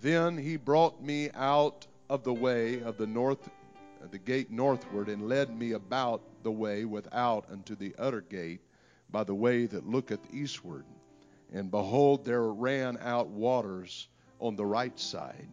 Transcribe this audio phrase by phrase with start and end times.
[0.00, 3.48] Then he brought me out of the way of the north
[4.10, 8.60] the gate northward and led me about the way without unto the utter gate
[9.10, 10.84] by the way that looketh eastward.
[11.52, 14.08] And behold, there ran out waters
[14.40, 15.48] on the right side.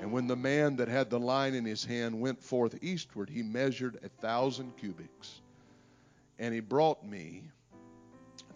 [0.00, 3.42] And when the man that had the line in his hand went forth eastward, he
[3.42, 5.40] measured a thousand cubits.
[6.38, 7.44] And he brought me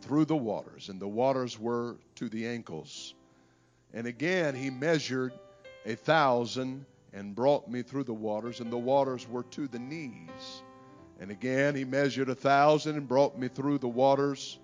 [0.00, 3.14] through the waters, and the waters were to the ankles.
[3.94, 5.32] And again he measured
[5.86, 10.62] a thousand and brought me through the waters, and the waters were to the knees.
[11.20, 14.58] And again he measured a thousand and brought me through the waters,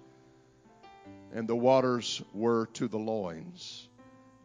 [1.32, 3.88] and the waters were to the loins.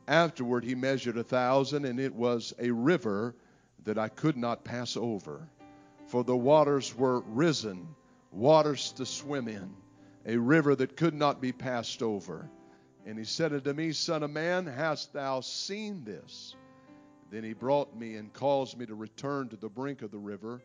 [0.08, 3.36] Afterward he measured a thousand, and it was a river
[3.86, 5.50] that I could not pass over,
[6.06, 7.88] for the waters were risen,
[8.32, 9.74] waters to swim in,
[10.28, 12.48] a river that could not be passed over.
[13.06, 16.56] And he said unto me, Son of man, hast thou seen this?
[17.30, 20.62] Then he brought me and caused me to return to the brink of the river.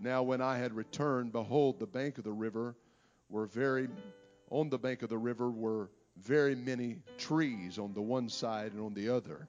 [0.00, 2.74] Now, when I had returned, behold, the bank of the river
[3.28, 3.88] were very,
[4.50, 8.80] on the bank of the river were very many trees on the one side and
[8.80, 9.46] on the other.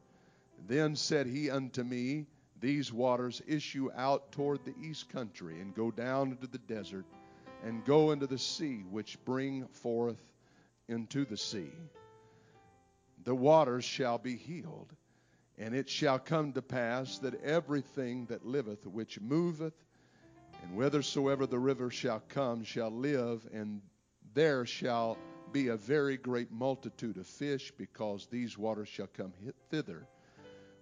[0.68, 2.28] Then said he unto me,
[2.60, 7.06] These waters issue out toward the east country, and go down into the desert,
[7.64, 10.22] and go into the sea, which bring forth
[10.88, 11.72] into the sea.
[13.28, 14.96] The waters shall be healed.
[15.58, 19.74] And it shall come to pass that everything that liveth, which moveth,
[20.64, 23.82] and whithersoever the river shall come, shall live, and
[24.34, 25.18] there shall
[25.52, 29.34] be a very great multitude of fish, because these waters shall come
[29.70, 30.08] thither.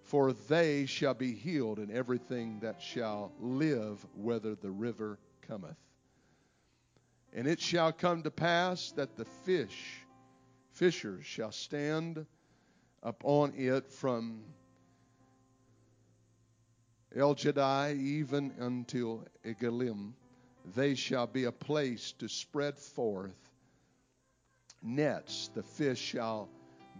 [0.04, 5.18] For they shall be healed, and everything that shall live, whether the river
[5.48, 5.80] cometh.
[7.32, 10.04] And it shall come to pass that the fish,
[10.70, 12.24] fishers, shall stand
[13.02, 14.42] upon it from
[17.14, 20.12] Engedi even until Eneglaim.
[20.74, 23.50] They shall be a place to spread forth
[24.82, 25.50] nets.
[25.54, 26.48] The fish shall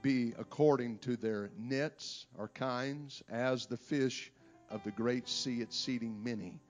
[0.03, 4.33] be according to their nets or kinds, as the fish
[4.71, 6.61] of the great sea exceeding many.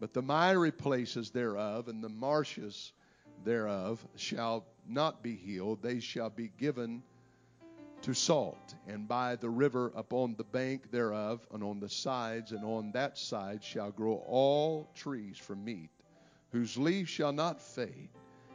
[0.00, 2.92] But the miry places thereof and the marshes
[3.44, 7.02] thereof shall not be healed, they shall be given
[8.08, 12.64] to salt, and by the river upon the bank thereof, and on the sides, and
[12.64, 15.90] on that side shall grow all trees for meat,
[16.50, 18.08] whose leaves shall not fade,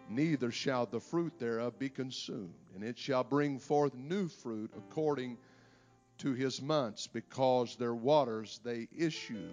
[0.10, 2.56] neither shall the fruit thereof be consumed.
[2.74, 5.38] And it shall bring forth new fruit according
[6.18, 9.52] to his months, because their waters they issue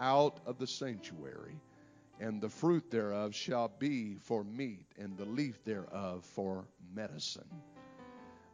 [0.00, 1.60] out of the sanctuary.
[2.18, 7.46] And the fruit thereof shall be for meat, and the leaf thereof for medicine.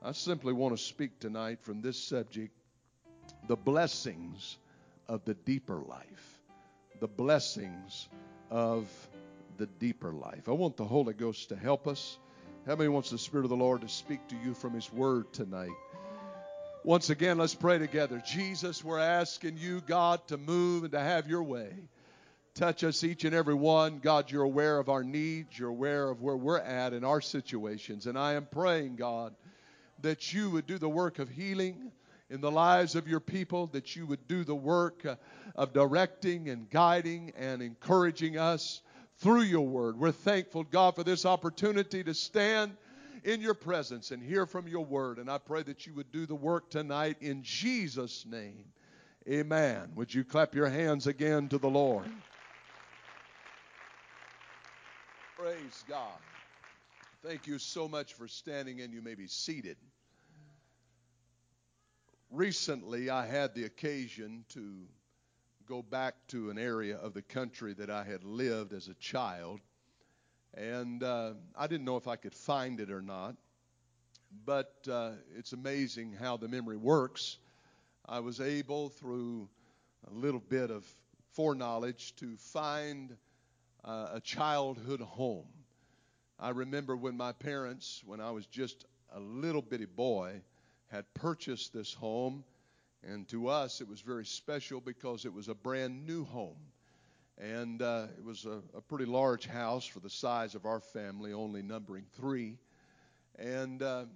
[0.04, 2.52] I simply want to speak tonight from this subject
[3.46, 4.58] the blessings
[5.08, 6.40] of the deeper life.
[6.98, 8.08] The blessings
[8.50, 8.88] of
[9.58, 10.48] the deeper life.
[10.48, 12.18] I want the Holy Ghost to help us.
[12.66, 15.32] How many wants the Spirit of the Lord to speak to you from His Word
[15.32, 15.70] tonight?
[16.82, 18.20] Once again, let's pray together.
[18.26, 21.72] Jesus, we're asking you, God, to move and to have your way.
[22.54, 24.00] Touch us each and every one.
[24.00, 25.56] God, you're aware of our needs.
[25.56, 28.06] You're aware of where we're at in our situations.
[28.06, 29.34] And I am praying, God,
[30.02, 31.92] that you would do the work of healing
[32.30, 35.16] in the lives of your people, that you would do the work uh,
[35.54, 38.80] of directing and guiding and encouraging us
[39.18, 39.98] through your word.
[39.98, 42.72] We're thankful, God, for this opportunity to stand
[43.24, 45.18] in your presence and hear from your word.
[45.18, 48.64] And I pray that you would do the work tonight in Jesus' name.
[49.28, 49.92] Amen.
[49.94, 52.06] Would you clap your hands again to the Lord?
[55.36, 56.18] Praise God.
[57.24, 59.76] Thank you so much for standing, and you may be seated.
[62.32, 64.88] Recently, I had the occasion to
[65.68, 69.60] go back to an area of the country that I had lived as a child,
[70.54, 73.36] and uh, I didn't know if I could find it or not.
[74.44, 77.38] But uh, it's amazing how the memory works.
[78.04, 79.48] I was able, through
[80.10, 80.84] a little bit of
[81.34, 83.16] foreknowledge, to find
[83.84, 85.46] uh, a childhood home.
[86.42, 88.84] I remember when my parents, when I was just
[89.14, 90.40] a little bitty boy,
[90.88, 92.42] had purchased this home,
[93.04, 96.58] And to us, it was very special because it was a brand new home.
[97.38, 101.32] And uh, it was a, a, pretty large house for the size of our family,
[101.32, 102.58] only numbering three.
[103.38, 104.06] And, uh,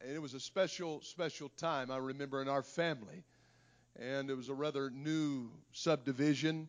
[0.00, 3.24] and it was a special, special time, I remember, in our family.
[3.98, 6.68] And it was a rather new subdivision.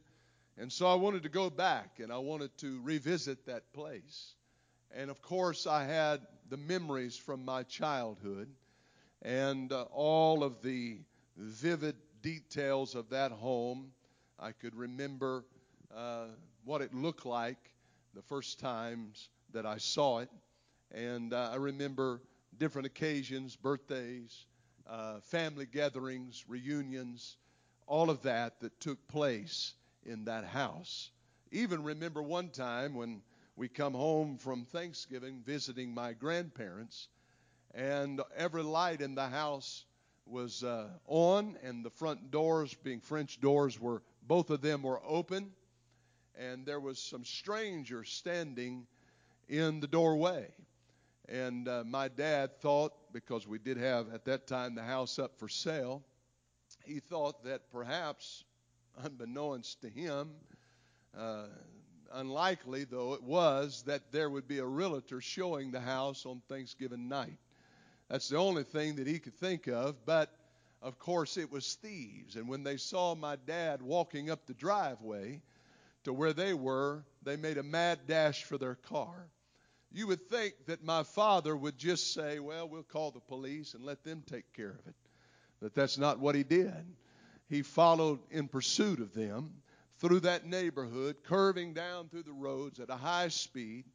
[0.57, 4.35] And so I wanted to go back and I wanted to revisit that place.
[4.95, 8.49] And of course, I had the memories from my childhood
[9.21, 10.99] and uh, all of the
[11.37, 13.91] vivid details of that home.
[14.39, 15.45] I could remember
[15.95, 16.25] uh,
[16.65, 17.71] what it looked like
[18.15, 20.29] the first times that I saw it.
[20.91, 22.21] And uh, I remember
[22.57, 24.45] different occasions, birthdays,
[24.89, 27.37] uh, family gatherings, reunions,
[27.85, 29.73] all of that that took place
[30.05, 31.11] in that house.
[31.51, 33.21] Even remember one time when
[33.59, 37.09] we come home from Thanksgiving visiting my grandparents,
[37.75, 39.83] and every light in the house
[40.25, 45.01] was uh, on, and the front doors, being French doors, were both of them were
[45.05, 45.51] open,
[46.37, 48.87] and there was some stranger standing
[49.49, 50.47] in the doorway.
[51.27, 55.37] And uh, my dad thought, because we did have at that time the house up
[55.37, 56.01] for sale,
[56.85, 58.45] he thought that perhaps,
[59.03, 60.29] unbeknownst to him,
[61.17, 61.47] uh,
[62.13, 67.07] unlikely though it was, that there would be a realtor showing the house on Thanksgiving
[67.07, 67.37] night.
[68.09, 70.05] That's the only thing that he could think of.
[70.05, 70.31] But
[70.81, 72.35] of course, it was thieves.
[72.35, 75.41] And when they saw my dad walking up the driveway
[76.05, 79.27] to where they were, they made a mad dash for their car.
[79.91, 83.83] You would think that my father would just say, Well, we'll call the police and
[83.83, 84.95] let them take care of it.
[85.61, 86.85] But that's not what he did.
[87.49, 89.51] He followed in pursuit of them
[89.99, 93.85] through that neighborhood, curving down through the roads at a high speed.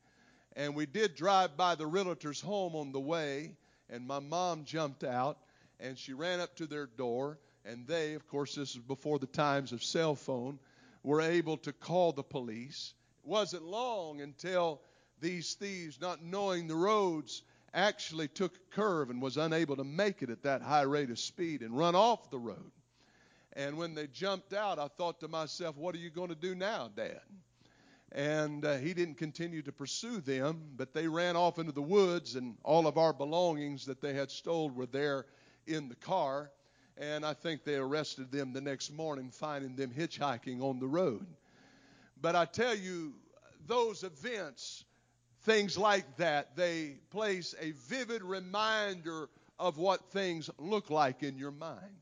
[0.54, 3.56] And we did drive by the realtor's home on the way,
[3.90, 5.38] and my mom jumped out
[5.80, 7.38] and she ran up to their door.
[7.64, 10.58] And they, of course, this is before the times of cell phone,
[11.02, 12.94] were able to call the police.
[13.24, 14.80] It wasn't long until
[15.20, 17.42] these thieves, not knowing the roads,
[17.72, 21.18] actually took a curve and was unable to make it at that high rate of
[21.18, 22.70] speed and run off the road.
[23.56, 26.54] And when they jumped out, I thought to myself, what are you going to do
[26.54, 27.20] now, Dad?
[28.10, 32.36] And uh, he didn't continue to pursue them, but they ran off into the woods,
[32.36, 35.26] and all of our belongings that they had stole were there
[35.66, 36.50] in the car.
[36.96, 41.26] And I think they arrested them the next morning, finding them hitchhiking on the road.
[42.20, 43.14] But I tell you,
[43.66, 44.84] those events,
[45.42, 49.28] things like that, they place a vivid reminder
[49.58, 51.96] of what things look like in your mind.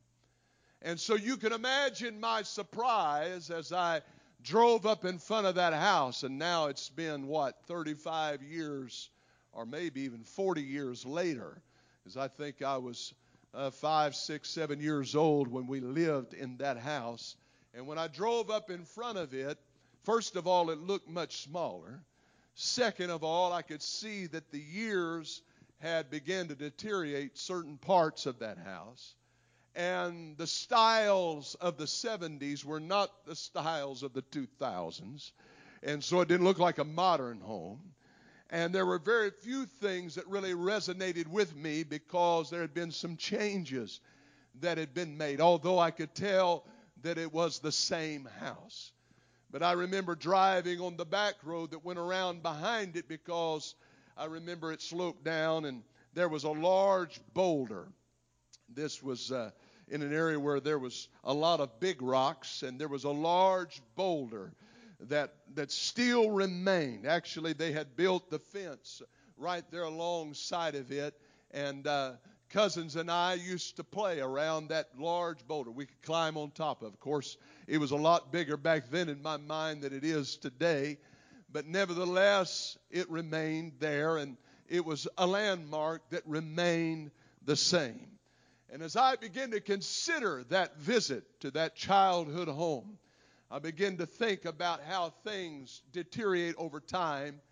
[0.84, 4.02] And so you can imagine my surprise as I
[4.42, 9.10] drove up in front of that house, and now it's been, what, 35 years,
[9.52, 11.62] or maybe even 40 years later,
[12.04, 13.14] as I think I was
[13.54, 17.36] uh, five, six, seven years old when we lived in that house.
[17.74, 19.58] And when I drove up in front of it,
[20.02, 22.02] first of all, it looked much smaller.
[22.54, 25.42] Second of all, I could see that the years
[25.78, 29.14] had begun to deteriorate certain parts of that house.
[29.74, 35.32] And the styles of the 70s were not the styles of the 2000s.
[35.82, 37.80] And so it didn't look like a modern home.
[38.50, 42.90] And there were very few things that really resonated with me because there had been
[42.90, 44.00] some changes
[44.60, 46.66] that had been made, although I could tell
[47.02, 48.92] that it was the same house.
[49.50, 53.74] But I remember driving on the back road that went around behind it because
[54.16, 55.82] I remember it sloped down and
[56.14, 57.88] there was a large boulder.
[58.68, 59.50] This was uh,
[59.92, 63.10] in an area where there was a lot of big rocks and there was a
[63.10, 64.50] large boulder
[65.08, 67.06] that, that still remained.
[67.06, 69.02] Actually, they had built the fence
[69.36, 71.14] right there alongside of it,
[71.50, 72.12] and uh,
[72.48, 75.70] cousins and I used to play around that large boulder.
[75.70, 76.88] We could climb on top of.
[76.88, 80.36] Of course, it was a lot bigger back then in my mind than it is
[80.36, 80.96] today,
[81.52, 84.38] but nevertheless, it remained there, and
[84.70, 87.10] it was a landmark that remained
[87.44, 88.11] the same.
[88.72, 92.96] And as I begin to consider that visit to that childhood home,
[93.50, 97.42] I begin to think about how things deteriorate over time,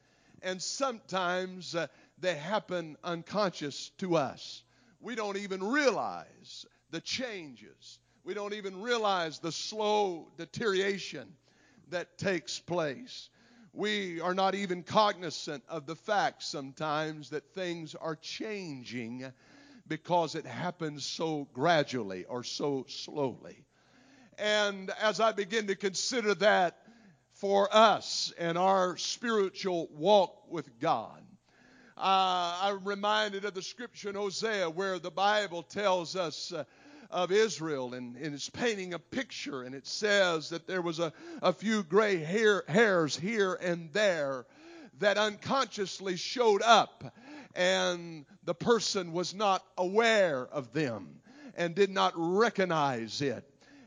[0.41, 4.63] and sometimes uh, they happen unconscious to us.
[4.99, 7.99] We don't even realize the changes.
[8.25, 11.29] We don't even realize the slow deterioration
[11.91, 13.29] that takes place.
[13.75, 19.31] We are not even cognizant of the fact sometimes that things are changing
[19.91, 23.65] because it happens so gradually or so slowly.
[24.39, 26.79] And as I begin to consider that
[27.33, 31.21] for us and our spiritual walk with God,
[31.99, 36.65] uh, I'm reminded of the scripture in Hosea where the Bible tells us uh,
[37.11, 41.13] of Israel, and, and, it's painting a picture, and it says that there was a,
[41.43, 44.47] a few gray hair, hairs here and there
[45.01, 47.13] that unconsciously showed up,
[47.55, 51.21] and the person was not aware of them
[51.57, 53.45] and did not recognize it.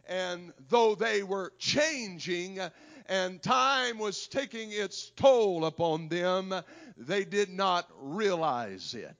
[0.08, 2.60] And though they were changing,
[3.08, 6.54] and time was taking its toll upon them,
[6.98, 9.16] they did not realize it.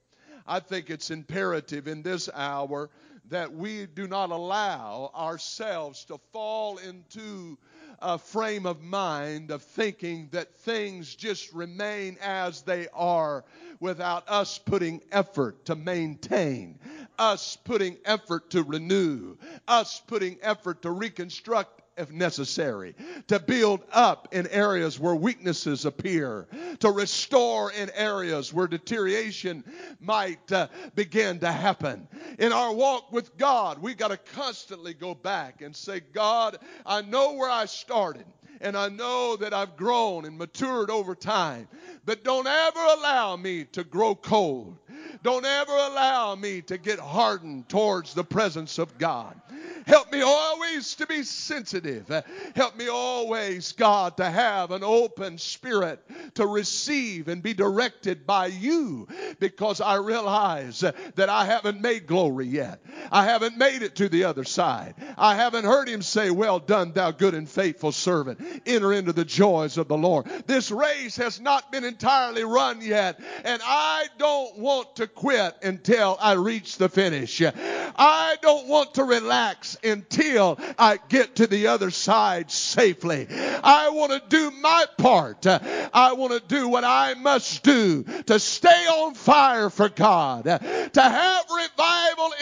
[0.46, 2.90] I think it's imperative in this hour
[3.30, 7.58] that we do not allow ourselves to fall into
[8.04, 13.46] a frame of mind of thinking that things just remain as they are
[13.80, 16.78] without us putting effort to maintain,
[17.18, 22.96] us putting effort to renew, us putting effort to reconstruct if necessary,
[23.28, 26.48] to build up in areas where weaknesses appear,
[26.80, 29.64] to restore in areas where deterioration
[30.00, 32.08] might uh, begin to happen.
[32.40, 37.02] In our walk with God, we've got to constantly go back and say, God, I
[37.02, 38.26] know where I started
[38.64, 41.68] and I know that I've grown and matured over time.
[42.06, 44.78] But don't ever allow me to grow cold.
[45.22, 49.40] Don't ever allow me to get hardened towards the presence of God.
[49.86, 52.10] Help me always to be sensitive.
[52.56, 56.02] Help me always, God, to have an open spirit
[56.36, 59.08] to receive and be directed by you
[59.40, 62.82] because I realize that I haven't made glory yet.
[63.12, 64.96] I haven't made it to the other side.
[65.18, 68.53] I haven't heard him say, Well done, thou good and faithful servant.
[68.66, 70.26] Enter into the joys of the Lord.
[70.48, 76.18] This race has not been entirely run yet, and I don't want to quit until
[76.20, 77.42] I reach the finish.
[77.42, 83.28] I don't want to relax until I get to the other side safely.
[83.30, 85.46] I want to do my part.
[85.46, 91.02] I want to do what I must do to stay on fire for God, to
[91.02, 91.46] have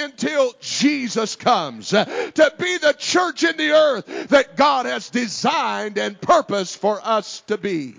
[0.02, 5.98] until Jesus comes, uh, to be the church in the earth that God has designed
[5.98, 7.92] and purposed for us to be.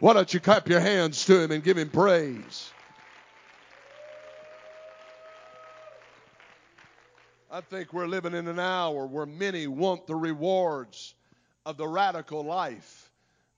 [0.00, 2.70] Why don't you clap your hands to Him and give Him praise?
[7.50, 11.14] I think we're living in an hour where many want the rewards
[11.64, 13.10] of the radical life,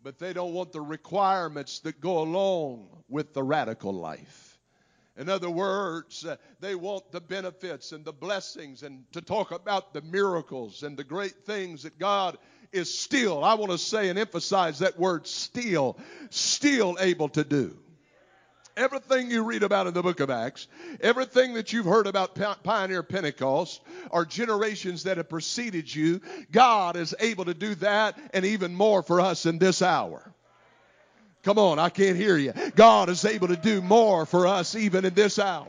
[0.02, 4.39] but they don't want the requirements that go along with the radical life.
[5.17, 9.93] In other words, uh, they want the benefits and the blessings and to talk about
[9.93, 12.38] the miracles and the great things that God
[12.73, 15.99] is still, I want to say and emphasize that word still,
[16.31, 17.76] still able to do.
[18.76, 20.69] Everything you read about in the book of Acts,
[21.00, 26.21] everything that you've heard about Pioneer Pentecost, or generations that have preceded you,
[26.52, 30.33] God is able to do that and even more for us in this hour.
[31.42, 32.52] Come on, I can't hear you.
[32.75, 35.68] God is able to do more for us even in this hour.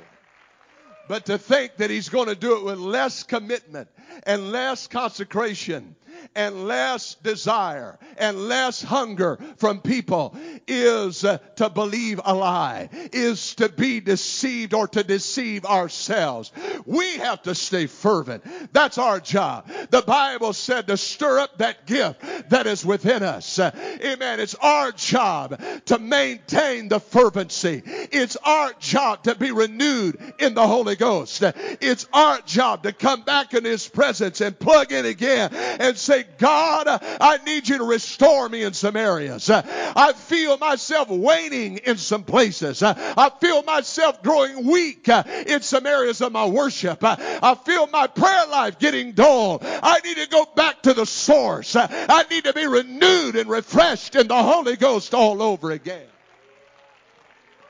[1.07, 3.89] But to think that He's going to do it with less commitment
[4.23, 5.95] and less consecration
[6.35, 10.35] and less desire and less hunger from people
[10.67, 16.51] is uh, to believe a lie, is to be deceived or to deceive ourselves.
[16.85, 18.43] We have to stay fervent.
[18.73, 19.69] That's our job.
[19.89, 23.59] The Bible said to stir up that gift that is within us.
[23.59, 24.39] Amen.
[24.39, 27.81] It's our job to maintain the fervency.
[27.85, 31.43] It's our job to be renewed in the Holy Ghost.
[31.43, 36.25] It's our job to come back in His presence and plug in again and say,
[36.37, 39.49] God, I need you to restore me in some areas.
[39.49, 42.83] I feel myself waning in some places.
[42.83, 47.03] I feel myself growing weak uh, in some areas of my worship.
[47.03, 49.59] Uh, I feel my prayer life getting dull.
[49.61, 51.75] I need to go back to the source.
[51.75, 56.07] Uh, I need to be renewed and refreshed in the Holy Ghost all over again.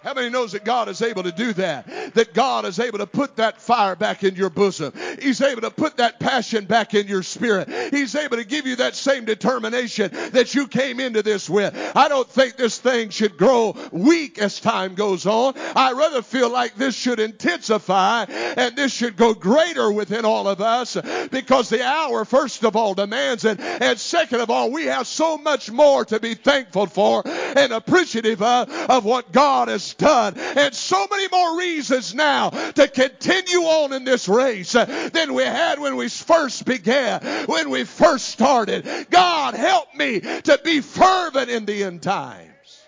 [0.04, 2.14] How many knows that God is able to do that?
[2.16, 4.94] That God is able to put that fire back in your bosom.
[5.22, 7.70] He's able to put that passion back in your spirit.
[7.94, 11.76] He's able to give you that same determination that you came into this with.
[11.96, 15.54] I don't think this thing should grow weak as time goes on.
[15.76, 20.62] I rather feel like this should intensify and this should go greater within all of
[20.62, 20.98] us
[21.30, 23.60] because the hour, first of all, demands it.
[23.60, 28.42] And second of all, we have so much more to be thankful for and appreciative
[28.42, 30.38] of, of what God has done.
[30.38, 35.80] And so many more reasons now to continue on in this race than we had
[35.80, 39.08] when we first began, when we first started.
[39.10, 42.84] God, help me to be fervent in the end times.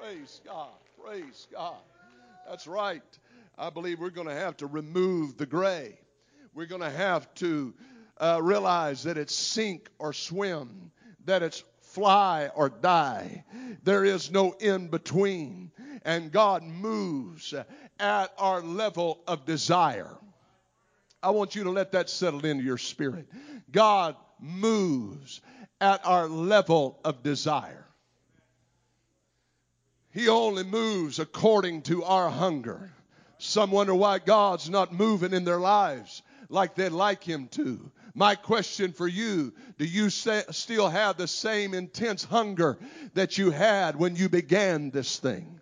[0.00, 0.68] Praise God.
[1.04, 1.76] Praise God.
[2.48, 3.02] That's right.
[3.56, 5.98] I believe we're going to have to remove the gray.
[6.54, 7.74] We're going to have to
[8.18, 10.90] uh, realize that it's sink or swim,
[11.24, 11.64] that it's
[11.94, 13.44] fly or die.
[13.84, 15.70] There is no in between.
[16.04, 17.54] And God moves
[17.98, 20.10] at our level of desire.
[21.22, 23.26] I want you to let that settle into your spirit.
[23.70, 25.40] God moves
[25.80, 27.86] at our level of desire.
[30.10, 32.92] He only moves according to our hunger.
[33.38, 36.22] Some wonder why God's not moving in their lives
[36.54, 37.90] like they'd like Him to.
[38.14, 42.78] My question for you do you say, still have the same intense hunger
[43.14, 45.60] that you had when you began this thing?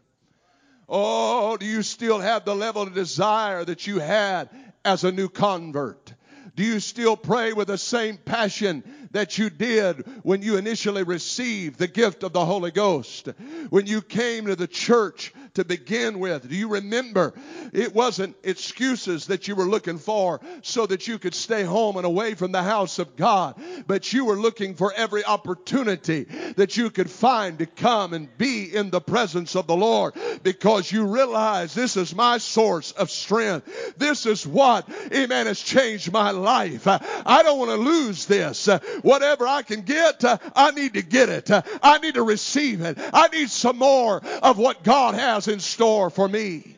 [0.89, 4.51] Oh, do you still have the level of desire that you had
[4.85, 6.13] as a new convert?
[6.55, 11.79] Do you still pray with the same passion that you did when you initially received
[11.79, 13.29] the gift of the Holy Ghost?
[13.71, 17.35] When you came to the church to begin with, do you remember
[17.73, 22.06] it wasn't excuses that you were looking for so that you could stay home and
[22.06, 26.25] away from the house of God, but you were looking for every opportunity
[26.56, 30.90] that you could find to come and be in the presence of the Lord because
[30.90, 33.99] you realize this is my source of strength.
[33.99, 36.87] This is what, amen, has changed my life.
[36.87, 38.68] I don't want to lose this.
[39.02, 40.25] Whatever I can get,
[40.56, 41.50] I need to get it.
[41.82, 42.99] I need to receive it.
[43.12, 46.77] I need some more of what God has in store for me.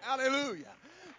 [0.00, 0.73] Hallelujah.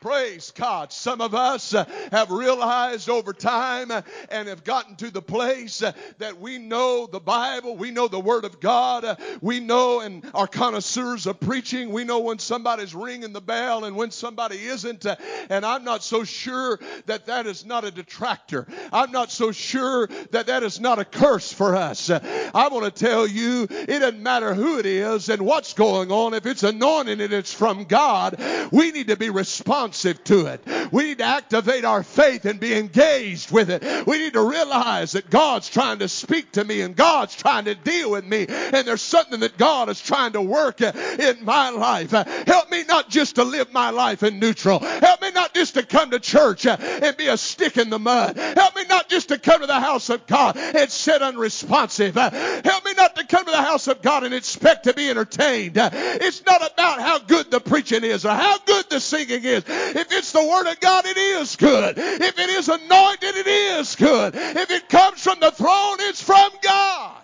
[0.06, 0.94] Praise God.
[0.94, 5.82] Some of us uh, have realized over time uh, and have gotten to the place
[5.82, 10.24] uh, that we know the Bible, we know the Word of God, we know and
[10.36, 11.90] are connoisseurs of preaching.
[11.90, 15.08] We know when somebody's ringing the bell and when somebody isn't.
[15.50, 18.68] And I'm not so sure that that is not a detractor.
[18.94, 22.12] I'm not so sure that that is not a curse for us.
[22.12, 26.36] I want to tell you, it doesn't matter who it is and what's going on.
[26.36, 28.40] If it's anointing and it's from God,
[28.72, 30.92] we need to be responsible responsive to it.
[30.92, 34.06] We need to activate our faith and be engaged with it.
[34.06, 37.76] We need to realize that God's trying to speak to me and God's trying to
[37.76, 38.46] deal with me.
[38.48, 42.12] And there's something that God is trying to work in my life.
[42.12, 44.80] Help me not just to live my life in neutral.
[44.80, 48.38] Help me not just to come to church and be a stick in the mud.
[48.38, 52.16] Help me not just to come to the house of God and sit unresponsive.
[52.16, 52.85] Help
[53.16, 55.74] to come to the house of God and expect to be entertained.
[55.76, 59.64] It's not about how good the preaching is or how good the singing is.
[59.68, 61.98] If it's the Word of God, it is good.
[61.98, 64.36] If it is anointed, it is good.
[64.36, 67.22] If it comes from the throne, it's from God.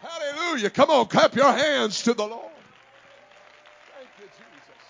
[0.00, 0.70] Hallelujah.
[0.70, 2.52] Come on, clap your hands to the Lord.
[3.96, 4.82] Thank you, Jesus.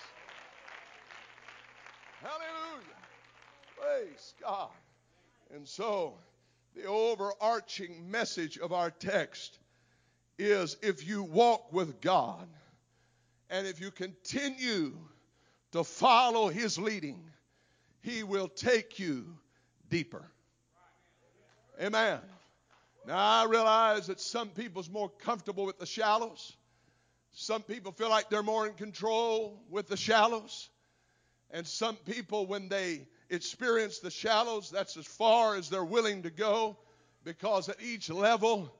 [2.20, 2.96] Hallelujah.
[3.80, 4.70] Praise God.
[5.54, 6.14] And so,
[6.74, 9.58] the overarching message of our text
[10.38, 12.46] is if you walk with God
[13.50, 14.96] and if you continue
[15.72, 17.20] to follow his leading,
[18.00, 19.26] he will take you
[19.88, 20.22] deeper.
[21.80, 22.20] Amen.
[23.06, 26.56] Now I realize that some people's more comfortable with the shallows.
[27.32, 30.70] Some people feel like they're more in control with the shallows.
[31.50, 36.30] And some people, when they experience the shallows, that's as far as they're willing to
[36.30, 36.76] go
[37.24, 38.72] because at each level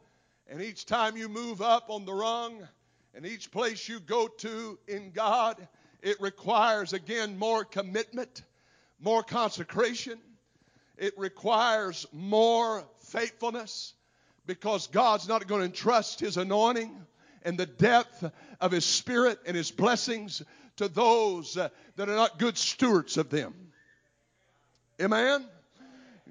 [0.49, 2.67] and each time you move up on the rung
[3.15, 5.67] and each place you go to in God,
[6.03, 8.43] it requires, again, more commitment,
[9.01, 10.19] more consecration.
[10.97, 13.95] It requires more faithfulness
[14.47, 16.95] because God's not going to entrust His anointing
[17.43, 18.25] and the depth
[18.61, 20.43] of His Spirit and His blessings
[20.77, 23.55] to those that are not good stewards of them.
[25.01, 25.47] Amen?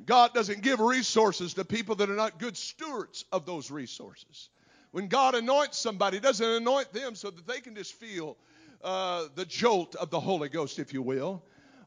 [0.06, 4.50] God doesn't give resources to people that are not good stewards of those resources.
[4.92, 8.38] When God anoints somebody, doesn't anoint them so that they can just feel
[8.84, 11.44] uh, the jolt of the Holy Ghost, if you will,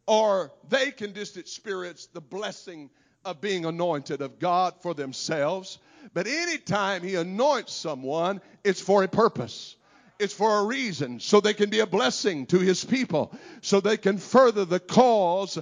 [0.06, 2.90] or they can just experience the blessing
[3.24, 5.78] of being anointed of God for themselves.
[6.14, 9.76] But anytime He anoints someone, it's for a purpose.
[10.18, 13.96] It's for a reason, so they can be a blessing to His people, so they
[13.96, 15.58] can further the cause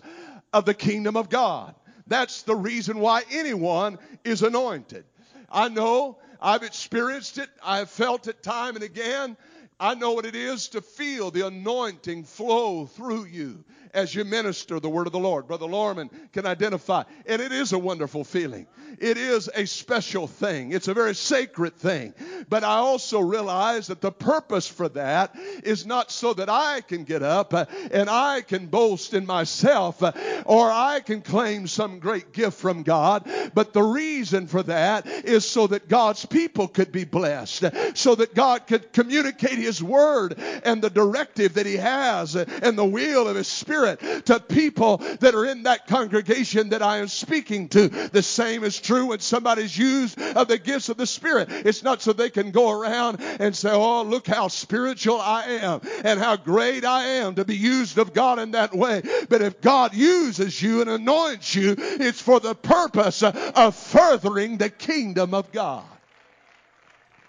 [0.53, 1.75] of the kingdom of God.
[2.07, 5.05] That's the reason why anyone is anointed.
[5.51, 9.37] I know I've experienced it, I've felt it time and again.
[9.79, 13.63] I know what it is to feel the anointing flow through you
[13.93, 15.47] as you minister the word of the Lord.
[15.47, 17.05] Brother Lorman can identify.
[17.27, 18.67] And it is a wonderful feeling.
[18.99, 20.73] It is a special thing.
[20.73, 22.15] It's a very sacred thing.
[22.49, 27.05] But I also realize that the purpose for that is not so that I can
[27.05, 30.13] get up uh, and I can boast in myself uh,
[30.45, 33.29] or I can claim some great gift from God.
[33.55, 38.35] But the reason for that is so that God's people could be blessed, so that
[38.35, 43.37] God could communicate His Word and the directive that He has and the will of
[43.37, 47.89] His Spirit to people that are in that congregation that I am speaking to.
[47.89, 51.49] The same is true when somebody's used of the gifts of the Spirit.
[51.51, 55.81] It's not so they can go around and say, Oh, look how spiritual I am
[56.05, 59.03] and how great I am to be used of God in that way.
[59.29, 64.71] But if God uses you and anoints you, it's for the purpose of furthering the
[64.71, 65.85] kingdom of God.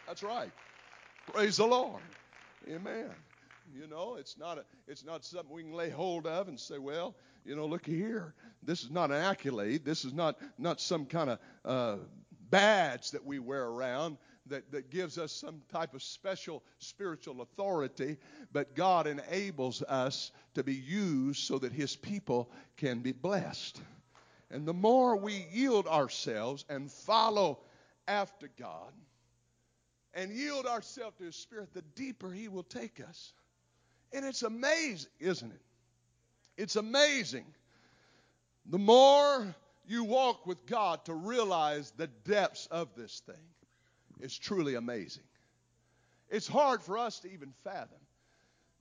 [0.07, 0.51] That's right.
[1.33, 2.01] Praise the Lord.
[2.69, 3.09] Amen.
[3.73, 6.77] You know, it's not a, it's not something we can lay hold of and say,
[6.77, 8.33] well, you know, look here.
[8.63, 9.85] This is not an accolade.
[9.85, 11.97] This is not not some kind of uh,
[12.49, 18.17] badge that we wear around that, that gives us some type of special spiritual authority,
[18.51, 23.81] but God enables us to be used so that His people can be blessed.
[24.49, 27.59] And the more we yield ourselves and follow
[28.07, 28.93] after God
[30.17, 33.33] and yield ourselves to His Spirit, the deeper He will take us.
[34.11, 35.61] And it's amazing, isn't it?
[36.57, 37.45] It's amazing.
[38.65, 43.35] The more you walk with God to realize the depths of this thing,
[44.19, 45.23] it's truly amazing.
[46.29, 47.99] It's hard for us to even fathom.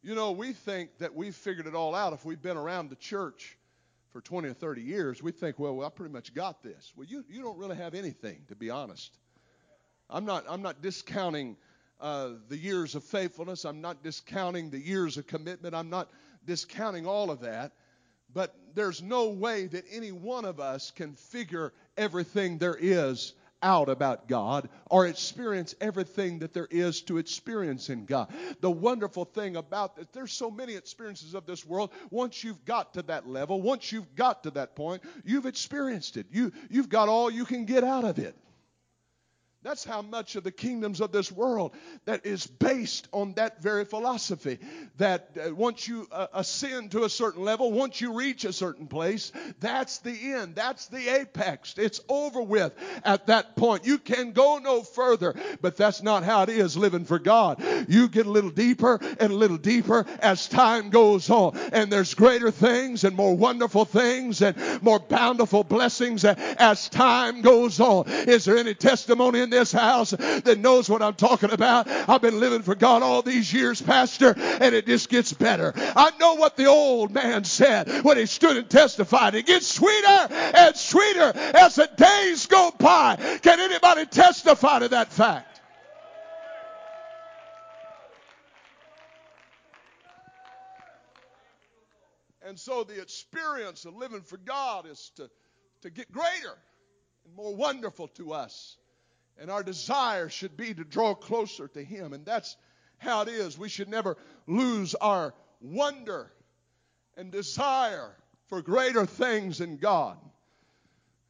[0.02, 2.96] You know, we think that we've figured it all out if we've been around the
[2.96, 3.58] church
[4.10, 5.22] for 20 or 30 years.
[5.22, 6.92] We think, well, well I pretty much got this.
[6.96, 9.18] Well, you, you don't really have anything, to be honest.
[10.08, 11.56] I'm not, I'm not discounting
[12.00, 13.64] uh, the years of faithfulness.
[13.64, 15.74] I'm not discounting the years of commitment.
[15.74, 16.10] I'm not
[16.44, 17.72] discounting all of that.
[18.32, 23.88] But there's no way that any one of us can figure everything there is out
[23.88, 28.28] about God or experience everything that there is to experience in God.
[28.60, 31.90] The wonderful thing about this, there's so many experiences of this world.
[32.10, 36.26] Once you've got to that level, once you've got to that point, you've experienced it.
[36.30, 38.36] You, you've got all you can get out of it.
[39.66, 41.72] That's how much of the kingdoms of this world
[42.04, 44.60] that is based on that very philosophy.
[44.98, 48.86] That uh, once you uh, ascend to a certain level, once you reach a certain
[48.86, 50.54] place, that's the end.
[50.54, 51.74] That's the apex.
[51.78, 52.74] It's over with
[53.04, 53.84] at that point.
[53.84, 57.60] You can go no further, but that's not how it is living for God.
[57.88, 62.14] You get a little deeper and a little deeper as time goes on, and there's
[62.14, 68.04] greater things and more wonderful things and more bountiful blessings as time goes on.
[68.06, 71.88] Is there any testimony in this house that knows what I'm talking about.
[71.88, 75.72] I've been living for God all these years, Pastor, and it just gets better.
[75.76, 79.34] I know what the old man said when he stood and testified.
[79.34, 83.16] It gets sweeter and sweeter as the days go by.
[83.42, 85.56] Can anybody testify to that fact?
[92.46, 95.28] And so the experience of living for God is to,
[95.82, 96.56] to get greater
[97.24, 98.76] and more wonderful to us.
[99.38, 102.12] And our desire should be to draw closer to Him.
[102.12, 102.56] And that's
[102.98, 103.58] how it is.
[103.58, 106.32] We should never lose our wonder
[107.16, 108.16] and desire
[108.48, 110.18] for greater things in God.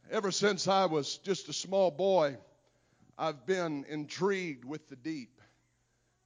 [0.09, 2.37] Ever since I was just a small boy,
[3.17, 5.41] I've been intrigued with the deep.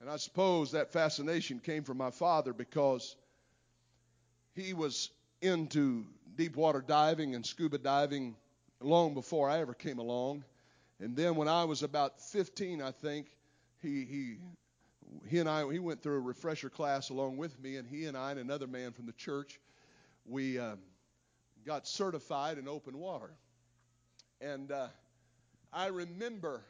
[0.02, 3.16] And I suppose that fascination came from my father because
[4.54, 5.10] he was
[5.42, 8.36] into deep water diving and scuba diving
[8.80, 10.44] long before I ever came along.
[11.02, 13.26] And then when I was about 15, I think,
[13.82, 14.36] he, he,
[15.28, 18.16] he and I, he went through a refresher class along with me, and he and
[18.16, 19.60] I and another man from the church,
[20.28, 20.78] we um,
[21.66, 23.32] got certified in open water.
[24.40, 24.90] And uh,
[25.74, 26.62] I remember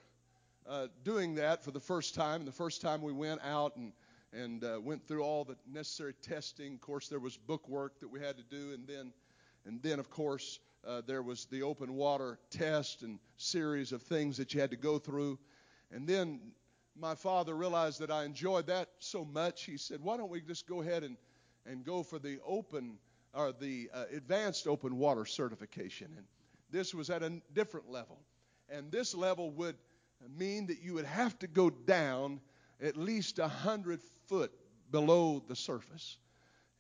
[0.66, 2.40] uh, doing that for the first time.
[2.42, 3.92] And The first time we went out and
[4.34, 6.76] and uh, went through all the necessary testing.
[6.76, 9.12] Of course, there was book work that we had to do, and then
[9.66, 14.38] and then of course uh, there was the open water test and series of things
[14.38, 15.38] that you had to go through.
[15.92, 16.40] And then
[16.96, 19.64] my father realized that I enjoyed that so much.
[19.64, 21.18] He said, "Why don't we just go ahead and
[21.66, 22.98] and go for the open
[23.34, 26.26] or the uh, advanced open water certification?" And
[26.70, 28.20] this was at a different level.
[28.70, 29.76] And this level would
[30.38, 32.40] mean that you would have to go down
[32.82, 34.52] at least a hundred foot
[34.90, 36.18] below the surface.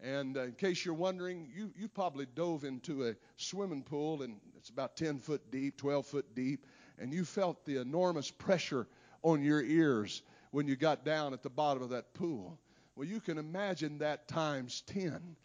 [0.01, 4.37] And uh, in case you're wondering, you, you probably dove into a swimming pool and
[4.57, 6.65] it's about 10 foot deep, 12 foot deep,
[6.97, 8.87] and you felt the enormous pressure
[9.21, 12.59] on your ears when you got down at the bottom of that pool.
[12.95, 15.35] Well, you can imagine that times 10.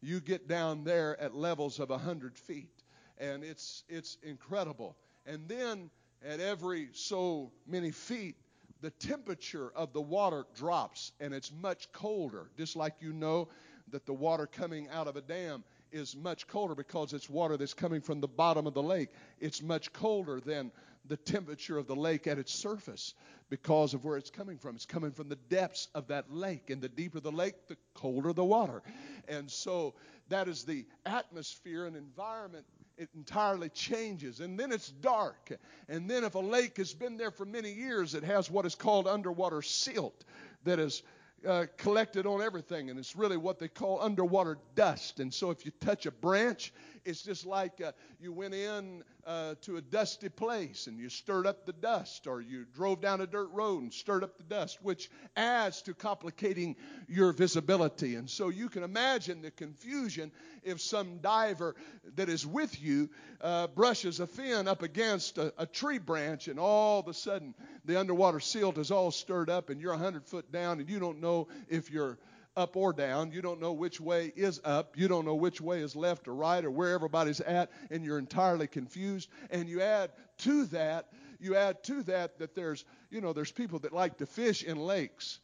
[0.00, 2.82] You get down there at levels of 100 feet,
[3.18, 4.96] and it's, it's incredible.
[5.26, 5.90] And then
[6.24, 8.36] at every so many feet,
[8.80, 13.48] the temperature of the water drops and it's much colder, just like you know
[13.90, 17.74] that the water coming out of a dam is much colder because it's water that's
[17.74, 19.10] coming from the bottom of the lake.
[19.40, 20.72] It's much colder than
[21.06, 23.14] the temperature of the lake at its surface
[23.50, 24.74] because of where it's coming from.
[24.74, 26.70] It's coming from the depths of that lake.
[26.70, 28.82] And the deeper the lake, the colder the water.
[29.28, 29.94] And so
[30.30, 32.64] that is the atmosphere and environment.
[32.96, 34.40] It entirely changes.
[34.40, 35.52] And then it's dark.
[35.88, 38.74] And then if a lake has been there for many years, it has what is
[38.74, 40.24] called underwater silt
[40.64, 41.02] that is
[41.46, 45.20] uh, collected on everything, and it's really what they call underwater dust.
[45.20, 46.72] And so, if you touch a branch,
[47.04, 51.46] it's just like uh, you went in uh, to a dusty place and you stirred
[51.46, 54.78] up the dust, or you drove down a dirt road and stirred up the dust,
[54.82, 56.76] which adds to complicating
[57.08, 58.16] your visibility.
[58.16, 61.74] And so, you can imagine the confusion if some diver
[62.16, 66.58] that is with you uh, brushes a fin up against a, a tree branch, and
[66.58, 70.50] all of a sudden the underwater silt is all stirred up, and you're 100 foot
[70.50, 72.18] down, and you don't know if you're
[72.56, 73.32] up or down.
[73.32, 74.96] You don't know which way is up.
[74.96, 78.18] You don't know which way is left or right or where everybody's at, and you're
[78.18, 79.28] entirely confused.
[79.50, 81.08] And you add to that,
[81.40, 84.78] you add to that that there's, you know, there's people that like to fish in
[84.78, 85.40] lakes,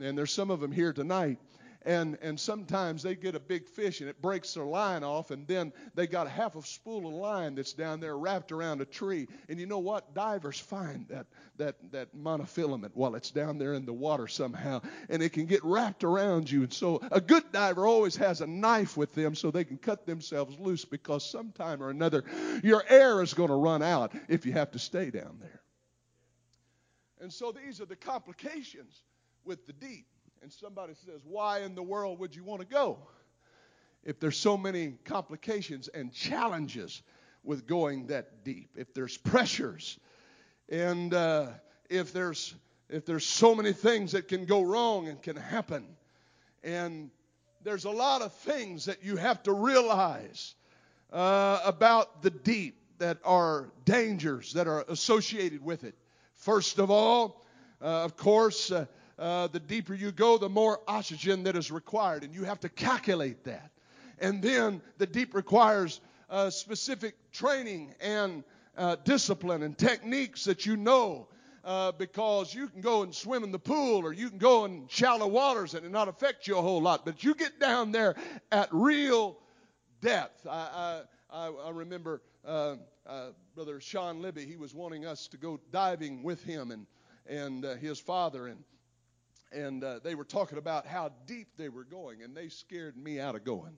[0.00, 1.38] and there's some of them here tonight
[1.82, 5.46] and and sometimes they get a big fish and it breaks their line off and
[5.46, 9.26] then they got half a spool of line that's down there wrapped around a tree.
[9.48, 10.14] And you know what?
[10.14, 15.22] Divers find that that that monofilament while it's down there in the water somehow and
[15.22, 16.62] it can get wrapped around you.
[16.62, 20.06] And so a good diver always has a knife with them so they can cut
[20.06, 22.24] themselves loose because sometime or another
[22.62, 25.62] your air is going to run out if you have to stay down there.
[27.20, 29.02] And so these are the complications
[29.44, 30.06] with the deep
[30.42, 32.98] and somebody says, Why in the world would you want to go?
[34.02, 37.02] If there's so many complications and challenges
[37.44, 39.98] with going that deep, if there's pressures,
[40.68, 41.48] and uh,
[41.88, 42.54] if there's
[42.88, 45.86] if there's so many things that can go wrong and can happen,
[46.64, 47.10] and
[47.62, 50.54] there's a lot of things that you have to realize
[51.12, 55.94] uh, about the deep that are dangers that are associated with it.
[56.34, 57.44] First of all,
[57.80, 58.86] uh, of course, uh,
[59.20, 62.68] uh, the deeper you go, the more oxygen that is required, and you have to
[62.70, 63.70] calculate that.
[64.18, 68.44] And then the deep requires uh, specific training and
[68.76, 71.28] uh, discipline and techniques that you know.
[71.62, 74.86] Uh, because you can go and swim in the pool or you can go in
[74.88, 77.04] shallow waters and it not affect you a whole lot.
[77.04, 78.16] But you get down there
[78.50, 79.36] at real
[80.00, 80.46] depth.
[80.46, 85.60] I, I, I remember uh, uh, Brother Sean Libby, he was wanting us to go
[85.70, 86.86] diving with him and,
[87.26, 88.46] and uh, his father.
[88.46, 88.64] And
[89.52, 93.18] and uh, they were talking about how deep they were going, and they scared me
[93.20, 93.76] out of going.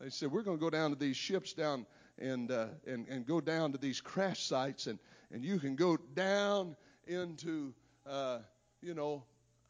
[0.00, 1.86] They said, We're going to go down to these ships down
[2.18, 4.98] and, uh, and, and go down to these crash sites, and,
[5.32, 7.72] and you can go down into,
[8.06, 8.38] uh,
[8.80, 9.24] you know,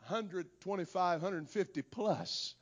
[0.09, 2.55] 125, 150 plus.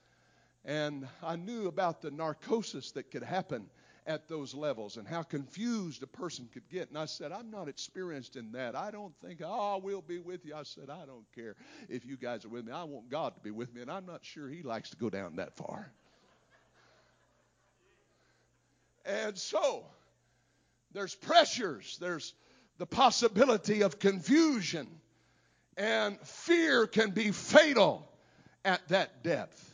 [0.64, 3.70] And I knew about the narcosis that could happen
[4.10, 6.88] at those levels and how confused a person could get.
[6.88, 8.74] And I said, I'm not experienced in that.
[8.74, 10.54] I don't think, oh, we'll be with you.
[10.54, 11.54] I said, I don't care
[11.88, 12.72] if you guys are with me.
[12.72, 15.08] I want God to be with me, and I'm not sure He likes to go
[15.10, 15.92] down that far.
[19.06, 19.84] And so,
[20.92, 22.34] there's pressures, there's
[22.78, 24.88] the possibility of confusion,
[25.76, 28.10] and fear can be fatal
[28.64, 29.66] at that depth.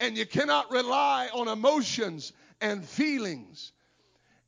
[0.00, 3.72] And you cannot rely on emotions and feelings.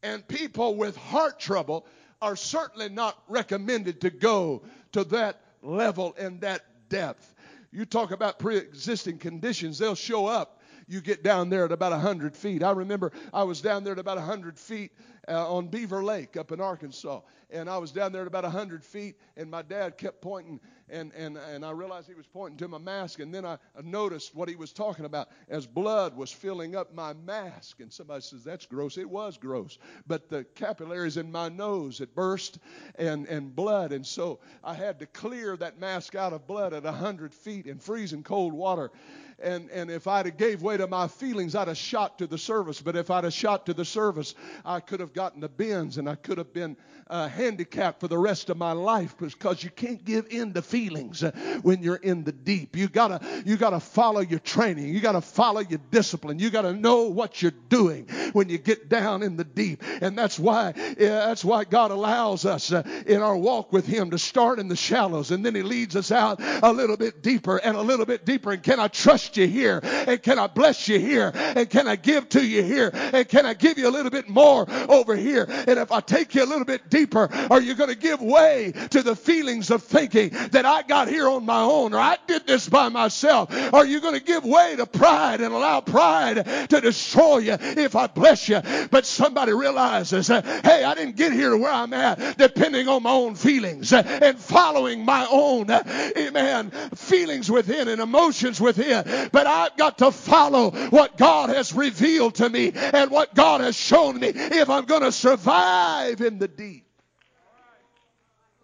[0.03, 1.87] And people with heart trouble
[2.23, 7.35] are certainly not recommended to go to that level and that depth.
[7.73, 10.56] You talk about pre existing conditions, they'll show up.
[10.87, 12.63] You get down there at about 100 feet.
[12.63, 14.93] I remember I was down there at about 100 feet
[15.29, 17.21] uh, on Beaver Lake up in Arkansas.
[17.51, 21.13] And I was down there at about 100 feet, and my dad kept pointing and,
[21.15, 24.49] and, and I realized he was pointing to my mask, and then I noticed what
[24.49, 27.81] he was talking about as blood was filling up my mask.
[27.81, 28.97] And somebody says, That's gross.
[28.97, 29.79] It was gross.
[30.07, 32.59] But the capillaries in my nose had burst
[32.97, 36.85] and, and blood, and so I had to clear that mask out of blood at
[36.85, 38.91] 100 feet in freezing cold water
[39.39, 42.39] and, and if I'd have gave way to my feelings, I'd have shot to the
[42.39, 42.81] service.
[42.81, 46.09] But if I'd have shot to the service, I could have gotten the bends and
[46.09, 46.77] I could have been
[47.09, 51.23] uh, handicapped for the rest of my life because you can't give in to feelings
[51.23, 51.31] uh,
[51.63, 52.77] when you're in the deep.
[52.77, 54.93] You gotta you gotta follow your training.
[54.93, 56.39] You gotta follow your discipline.
[56.39, 59.85] You gotta know what you're doing when you get down in the deep.
[60.01, 64.11] And that's why yeah, that's why God allows us uh, in our walk with Him
[64.11, 67.59] to start in the shallows and then He leads us out a little bit deeper
[67.59, 68.51] and a little bit deeper.
[68.51, 69.81] And can I trust trust you here?
[69.83, 71.33] And can I bless you here?
[71.35, 72.91] And can I give to you here?
[72.95, 75.47] And can I give you a little bit more over here?
[75.49, 78.73] And if I take you a little bit deeper, are you going to give way
[78.91, 82.47] to the feelings of thinking that I got here on my own or I did
[82.47, 83.51] this by myself?
[83.73, 87.97] Are you going to give way to pride and allow pride to destroy you if
[87.97, 88.61] I bless you?
[88.91, 93.11] But somebody realizes, hey, I didn't get here to where I'm at depending on my
[93.11, 99.05] own feelings and following my own, amen, feelings within and emotions within.
[99.33, 103.77] But I've got to follow what God has revealed to me and what God has
[103.77, 106.87] shown me if I'm going to survive in the deep.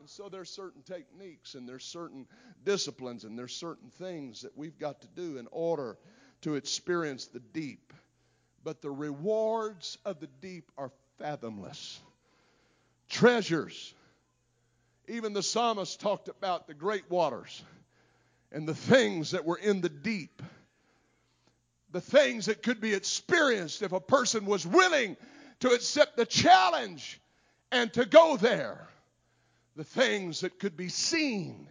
[0.00, 2.26] And so there's certain techniques and there's certain
[2.64, 5.96] disciplines and there's certain things that we've got to do in order
[6.42, 7.92] to experience the deep.
[8.64, 12.00] But the rewards of the deep are fathomless.
[13.08, 13.94] Treasures.
[15.08, 17.62] Even the psalmist talked about the great waters
[18.52, 20.42] and the things that were in the deep.
[21.90, 25.16] The things that could be experienced if a person was willing
[25.60, 27.20] to accept the challenge
[27.70, 28.88] and to go there.
[29.76, 31.68] The things that could be seen.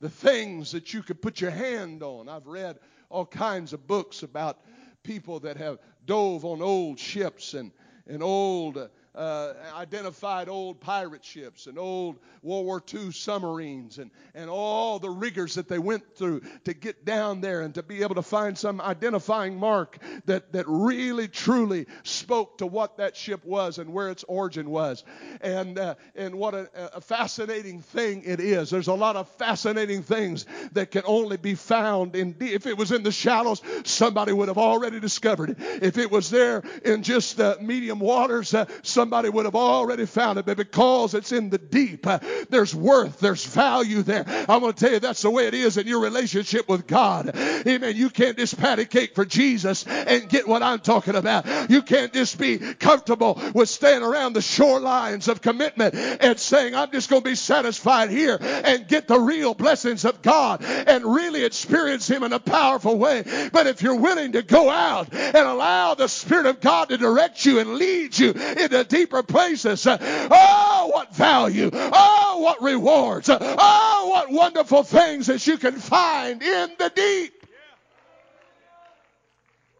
[0.00, 2.28] The things that you could put your hand on.
[2.28, 2.78] I've read
[3.10, 4.58] all kinds of books about
[5.02, 7.72] people that have dove on old ships and,
[8.06, 14.10] and old uh, uh, identified old pirate ships and old World War II submarines and,
[14.34, 18.02] and all the rigors that they went through to get down there and to be
[18.02, 23.44] able to find some identifying mark that, that really truly spoke to what that ship
[23.44, 25.04] was and where its origin was.
[25.40, 28.70] And, uh, and what a, a fascinating thing it is.
[28.70, 32.92] There's a lot of fascinating things that can only be found in, if it was
[32.92, 35.56] in the shallows, somebody would have already discovered it.
[35.82, 38.66] If it was there in just uh, medium waters, uh,
[39.00, 40.44] somebody would have already found it.
[40.44, 42.18] But because it's in the deep, uh,
[42.50, 44.26] there's worth, there's value there.
[44.46, 47.34] I'm going to tell you that's the way it is in your relationship with God.
[47.34, 47.96] Amen.
[47.96, 51.70] You can't just patty cake for Jesus and get what I'm talking about.
[51.70, 56.92] You can't just be comfortable with staying around the shorelines of commitment and saying, I'm
[56.92, 61.42] just going to be satisfied here and get the real blessings of God and really
[61.44, 63.24] experience Him in a powerful way.
[63.50, 67.46] But if you're willing to go out and allow the Spirit of God to direct
[67.46, 69.86] you and lead you into deeper places.
[69.88, 71.70] Oh, what value.
[71.72, 73.30] Oh, what rewards.
[73.32, 77.32] Oh, what wonderful things that you can find in the deep.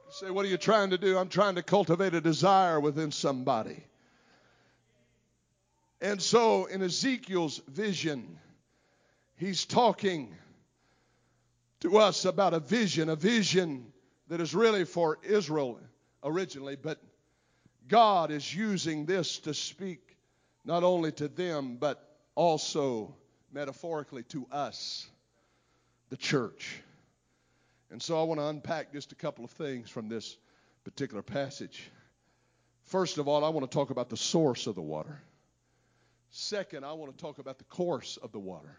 [0.07, 1.19] You say, what are you trying to do?
[1.19, 3.85] I'm trying to cultivate a desire within somebody.
[6.01, 8.39] And so in Ezekiel's vision,
[9.37, 10.35] he's talking
[11.81, 13.93] to us about a vision, a vision
[14.29, 15.79] that is really for Israel
[16.23, 16.99] originally, but
[17.91, 20.17] God is using this to speak
[20.65, 22.01] not only to them, but
[22.37, 23.17] also
[23.53, 25.09] metaphorically to us,
[26.09, 26.81] the church.
[27.91, 30.37] And so I want to unpack just a couple of things from this
[30.85, 31.91] particular passage.
[32.85, 35.21] First of all, I want to talk about the source of the water.
[36.31, 38.79] Second, I want to talk about the course of the water.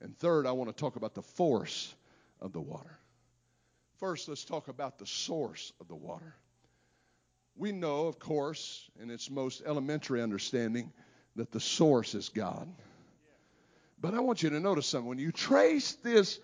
[0.00, 1.94] And third, I want to talk about the force
[2.40, 2.98] of the water.
[4.00, 6.34] First, let's talk about the source of the water.
[7.56, 10.92] We know, of course, in its most elementary understanding,
[11.36, 12.68] that the source is God.
[14.00, 15.08] But I want you to notice something.
[15.08, 16.38] When you trace this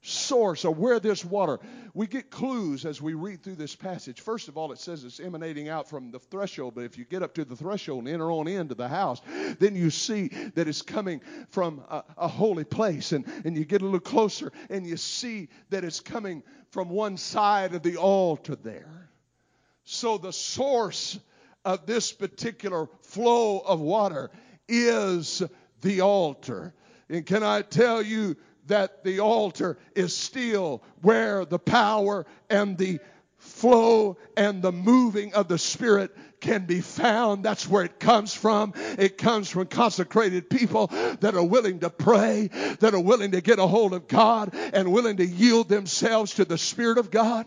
[0.00, 1.58] source or where this water,
[1.94, 4.20] we get clues as we read through this passage.
[4.20, 7.22] First of all, it says it's emanating out from the threshold, but if you get
[7.22, 9.20] up to the threshold and enter on into the house,
[9.58, 13.12] then you see that it's coming from a, a holy place.
[13.12, 17.16] And, and you get a little closer and you see that it's coming from one
[17.16, 19.08] side of the altar there.
[19.84, 21.18] So the source
[21.64, 24.30] of this particular flow of water
[24.68, 25.42] is
[25.80, 26.74] the altar.
[27.08, 32.98] And can I tell you that the altar is still where the power and the
[33.36, 37.44] flow and the moving of the Spirit can be found.
[37.44, 38.72] That's where it comes from.
[38.98, 40.88] It comes from consecrated people
[41.20, 42.48] that are willing to pray,
[42.80, 46.44] that are willing to get a hold of God, and willing to yield themselves to
[46.44, 47.46] the Spirit of God.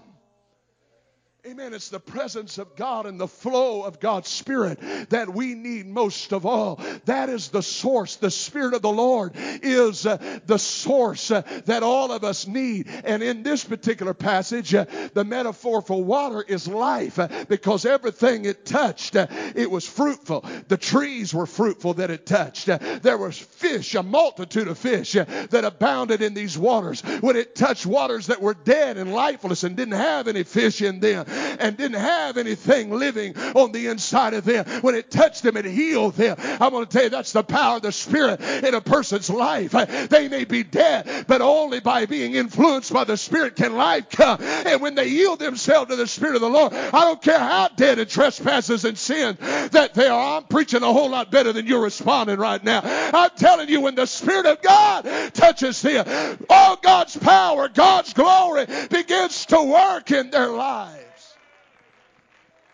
[1.49, 1.73] Amen.
[1.73, 4.79] It's the presence of God and the flow of God's Spirit
[5.11, 6.77] that we need most of all.
[7.05, 8.17] That is the source.
[8.17, 12.89] The Spirit of the Lord is uh, the source uh, that all of us need.
[13.05, 18.43] And in this particular passage, uh, the metaphor for water is life uh, because everything
[18.43, 20.45] it touched, uh, it was fruitful.
[20.67, 22.67] The trees were fruitful that it touched.
[22.67, 26.99] Uh, there was fish, a multitude of fish that abounded in these waters.
[27.21, 30.99] When it touched waters that were dead and lifeless and didn't have any fish in
[30.99, 34.65] them, and didn't have anything living on the inside of them.
[34.81, 36.35] When it touched them, it healed them.
[36.39, 39.71] I'm going to tell you that's the power of the Spirit in a person's life.
[39.71, 44.41] They may be dead, but only by being influenced by the Spirit can life come.
[44.41, 47.69] And when they yield themselves to the Spirit of the Lord, I don't care how
[47.69, 50.37] dead in trespasses and sin that they are.
[50.37, 52.81] I'm preaching a whole lot better than you're responding right now.
[52.83, 58.65] I'm telling you, when the Spirit of God touches them, all God's power, God's glory
[58.89, 61.06] begins to work in their lives.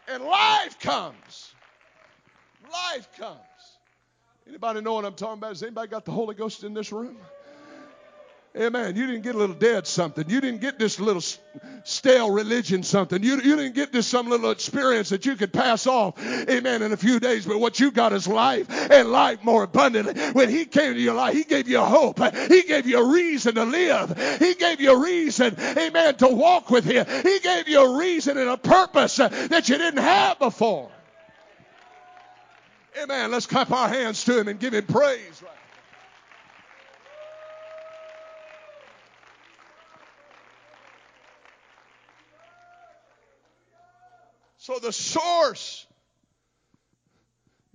[0.08, 1.54] And life comes.
[2.72, 3.40] Life comes.
[4.48, 5.50] Anybody know what I'm talking about?
[5.50, 7.18] Has anybody got the Holy Ghost in this room?
[8.56, 8.96] Amen.
[8.96, 10.30] You didn't get a little dead something.
[10.30, 11.24] You didn't get this little
[11.84, 13.24] stale religion something.
[13.24, 16.24] You, you didn't get this some little experience that you could pass off.
[16.24, 16.84] Amen.
[16.84, 17.48] In a few days.
[17.48, 20.22] But what you got is life and life more abundantly.
[20.34, 22.20] When He came to your life, He gave you hope.
[22.48, 24.38] He gave you a reason to live.
[24.38, 27.08] He gave you a reason, amen, to walk with Him.
[27.24, 30.92] He gave you a reason and a purpose uh, that you didn't have before.
[33.02, 33.32] Amen.
[33.32, 35.42] Let's clap our hands to Him and give Him praise.
[35.42, 35.63] Right
[44.64, 45.86] So the source.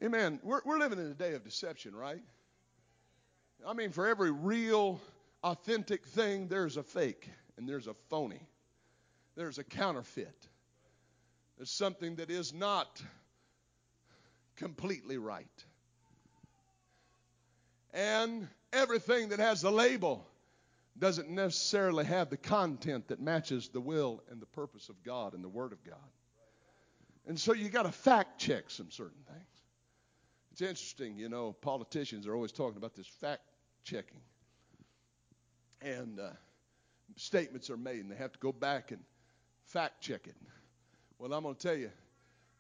[0.02, 0.40] Amen.
[0.42, 2.22] We're, we're living in a day of deception, right?
[3.66, 4.98] I mean, for every real,
[5.44, 7.28] authentic thing, there's a fake
[7.58, 8.40] and there's a phony.
[9.36, 10.48] There's a counterfeit.
[11.58, 13.02] There's something that is not
[14.56, 15.64] completely right.
[17.92, 20.26] And everything that has a label
[20.98, 25.44] doesn't necessarily have the content that matches the will and the purpose of God and
[25.44, 25.98] the Word of God.
[27.28, 29.44] And so you got to fact check some certain things.
[30.50, 33.42] It's interesting, you know, politicians are always talking about this fact
[33.84, 34.20] checking.
[35.82, 36.30] And uh,
[37.16, 39.00] statements are made, and they have to go back and
[39.66, 40.34] fact check it.
[41.18, 41.90] Well, I'm going to tell you,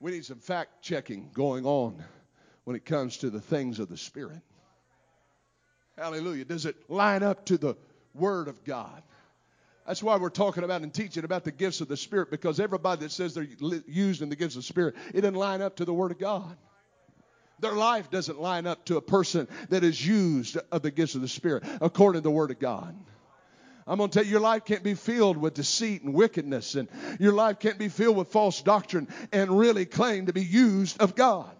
[0.00, 2.04] we need some fact checking going on
[2.64, 4.42] when it comes to the things of the Spirit.
[5.96, 6.44] Hallelujah.
[6.44, 7.74] Does it line up to the
[8.14, 9.02] Word of God?
[9.88, 13.00] That's why we're talking about and teaching about the gifts of the Spirit because everybody
[13.00, 13.48] that says they're
[13.86, 16.18] used in the gifts of the Spirit, it doesn't line up to the Word of
[16.18, 16.58] God.
[17.60, 21.22] Their life doesn't line up to a person that is used of the gifts of
[21.22, 22.94] the Spirit according to the Word of God.
[23.86, 26.88] I'm going to tell you, your life can't be filled with deceit and wickedness, and
[27.18, 31.14] your life can't be filled with false doctrine and really claim to be used of
[31.14, 31.50] God.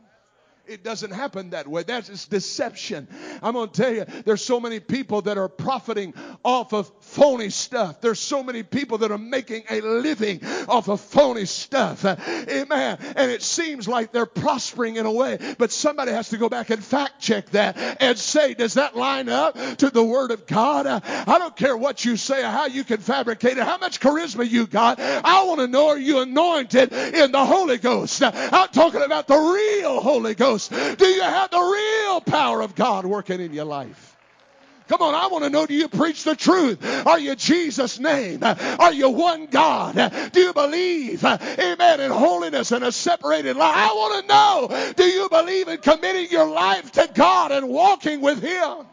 [0.68, 1.82] It doesn't happen that way.
[1.82, 3.08] That's deception.
[3.42, 6.12] I'm going to tell you, there's so many people that are profiting
[6.44, 8.02] off of phony stuff.
[8.02, 12.04] There's so many people that are making a living off of phony stuff.
[12.04, 12.98] Amen.
[13.16, 16.68] And it seems like they're prospering in a way, but somebody has to go back
[16.68, 20.86] and fact check that and say, does that line up to the Word of God?
[20.86, 24.46] I don't care what you say or how you can fabricate it, how much charisma
[24.46, 25.00] you got.
[25.00, 28.22] I want to know are you anointed in the Holy Ghost?
[28.22, 30.57] I'm talking about the real Holy Ghost.
[30.66, 34.16] Do you have the real power of God working in your life?
[34.88, 36.82] Come on, I want to know do you preach the truth?
[37.06, 38.40] Are you Jesus' name?
[38.42, 40.30] Are you one God?
[40.32, 43.76] Do you believe, amen, in holiness and a separated life?
[43.76, 48.22] I want to know do you believe in committing your life to God and walking
[48.22, 48.86] with Him?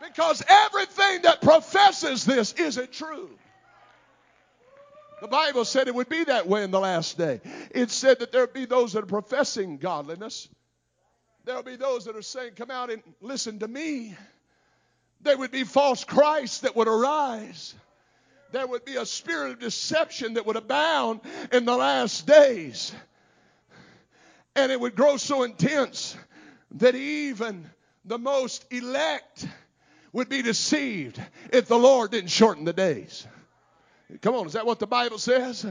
[0.00, 3.30] Because everything that professes this isn't true.
[5.22, 7.40] The Bible said it would be that way in the last day.
[7.70, 10.48] It said that there would be those that are professing godliness.
[11.44, 14.16] There will be those that are saying, Come out and listen to me.
[15.20, 17.72] There would be false Christs that would arise.
[18.50, 21.20] There would be a spirit of deception that would abound
[21.52, 22.92] in the last days.
[24.56, 26.16] And it would grow so intense
[26.72, 27.70] that even
[28.04, 29.46] the most elect
[30.12, 33.24] would be deceived if the Lord didn't shorten the days.
[34.20, 35.64] Come on, is that what the Bible says?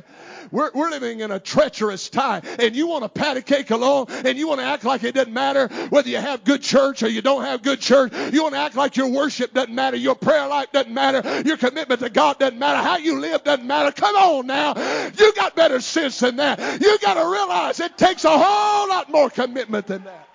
[0.52, 4.08] We're, we're living in a treacherous time, and you want to pat a cake along,
[4.10, 7.08] and you want to act like it doesn't matter whether you have good church or
[7.08, 8.14] you don't have good church.
[8.34, 11.58] You want to act like your worship doesn't matter, your prayer life doesn't matter, your
[11.58, 13.92] commitment to God doesn't matter, how you live doesn't matter.
[13.92, 14.74] Come on now.
[15.18, 16.82] You got better sense than that.
[16.82, 20.31] You got to realize it takes a whole lot more commitment than that.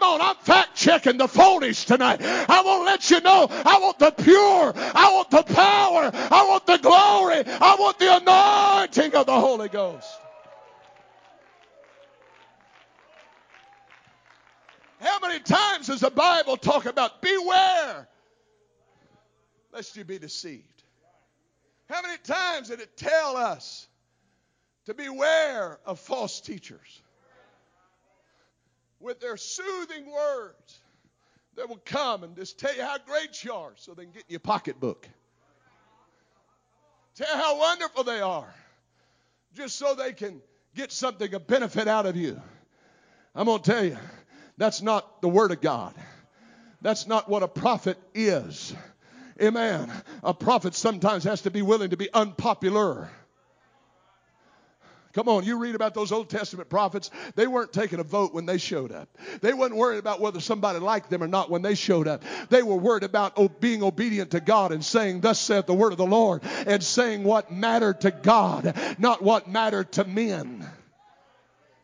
[0.00, 2.20] Come on, I'm fact checking the phonies tonight.
[2.20, 6.46] I want to let you know I want the pure, I want the power, I
[6.48, 10.08] want the glory, I want the anointing of the Holy Ghost.
[14.98, 18.08] How many times does the Bible talk about beware
[19.72, 20.82] lest you be deceived?
[21.88, 23.86] How many times did it tell us
[24.86, 27.00] to beware of false teachers?
[29.04, 30.80] With their soothing words,
[31.56, 34.22] that will come and just tell you how great you are so they can get
[34.22, 35.06] in your pocketbook.
[37.14, 38.52] Tell how wonderful they are
[39.54, 40.40] just so they can
[40.74, 42.40] get something, a benefit out of you.
[43.34, 43.96] I'm going to tell you,
[44.56, 45.94] that's not the Word of God.
[46.82, 48.74] That's not what a prophet is.
[49.40, 49.92] Amen.
[50.22, 53.10] A prophet sometimes has to be willing to be unpopular.
[55.14, 57.08] Come on, you read about those Old Testament prophets.
[57.36, 59.08] They weren't taking a vote when they showed up.
[59.40, 62.24] They weren't worried about whether somebody liked them or not when they showed up.
[62.50, 65.98] They were worried about being obedient to God and saying, Thus saith the word of
[65.98, 70.68] the Lord, and saying what mattered to God, not what mattered to men.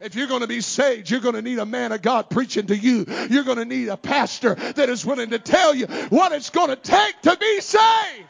[0.00, 2.66] If you're going to be saved, you're going to need a man of God preaching
[2.66, 3.04] to you.
[3.28, 6.70] You're going to need a pastor that is willing to tell you what it's going
[6.70, 8.26] to take to be saved.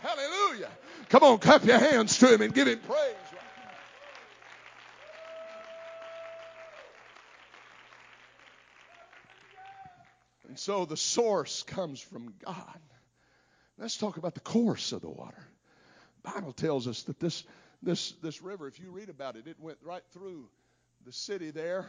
[0.00, 0.70] Hallelujah.
[1.08, 3.14] Come on, clap your hands to him and give him praise.
[10.48, 12.80] And so the source comes from God.
[13.78, 15.48] Let's talk about the course of the water.
[16.22, 17.44] The Bible tells us that this,
[17.82, 20.48] this, this river, if you read about it, it went right through
[21.06, 21.86] the city there,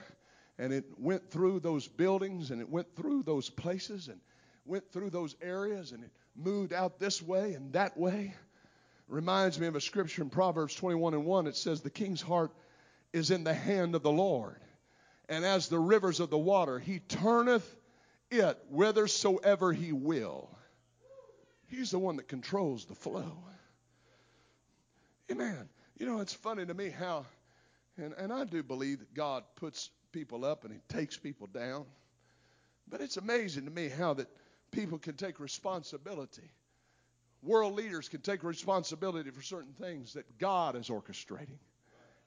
[0.57, 4.19] and it went through those buildings, and it went through those places, and
[4.65, 8.33] went through those areas, and it moved out this way and that way
[9.09, 11.47] reminds me of a scripture in Proverbs 21 and 1.
[11.47, 12.51] It says, The king's heart
[13.11, 14.57] is in the hand of the Lord.
[15.27, 17.75] And as the rivers of the water, he turneth
[18.31, 20.49] it whithersoever he will.
[21.67, 23.43] He's the one that controls the flow.
[25.31, 25.69] Amen.
[25.97, 27.25] You know, it's funny to me how,
[27.97, 31.85] and, and I do believe that God puts people up and he takes people down.
[32.87, 34.27] But it's amazing to me how that
[34.71, 36.49] people can take responsibility
[37.43, 41.59] world leaders can take responsibility for certain things that God is orchestrating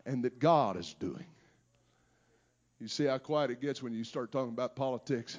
[0.06, 1.26] and that God is doing.
[2.80, 5.38] You see how quiet it gets when you start talking about politics.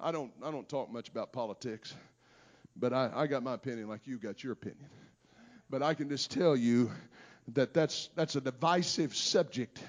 [0.00, 1.94] I don't I don't talk much about politics,
[2.76, 4.88] but I, I got my opinion like you got your opinion.
[5.68, 6.90] But I can just tell you
[7.54, 9.82] that that's that's a divisive subject.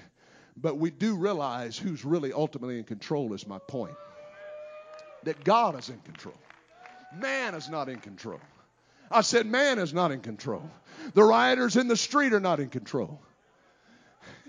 [0.56, 3.96] But we do realize who's really ultimately in control is my point.
[5.24, 6.38] That God is in control.
[7.14, 8.40] Man is not in control.
[9.10, 10.68] I said, man is not in control.
[11.14, 13.20] The rioters in the street are not in control.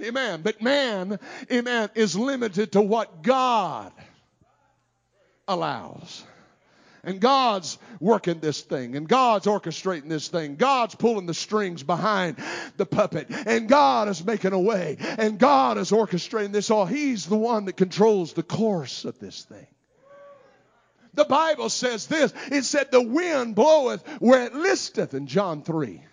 [0.02, 0.42] Amen.
[0.42, 1.20] But man,
[1.52, 3.92] amen, is limited to what God
[5.48, 6.24] allows.
[7.04, 10.56] And God's working this thing, and God's orchestrating this thing.
[10.56, 12.38] God's pulling the strings behind
[12.76, 16.86] the puppet, and God is making a way, and God is orchestrating this all.
[16.86, 19.68] He's the one that controls the course of this thing.
[21.18, 26.04] The Bible says this it said, The wind bloweth where it listeth in John 3.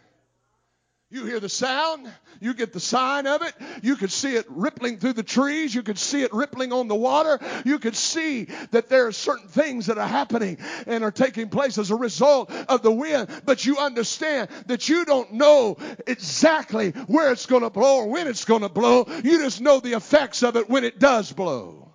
[1.10, 3.52] You hear the sound, you get the sign of it,
[3.82, 6.94] you could see it rippling through the trees, you could see it rippling on the
[6.94, 11.50] water, you could see that there are certain things that are happening and are taking
[11.50, 15.76] place as a result of the wind, but you understand that you don't know
[16.06, 19.04] exactly where it's going to blow or when it's going to blow.
[19.22, 21.93] You just know the effects of it when it does blow.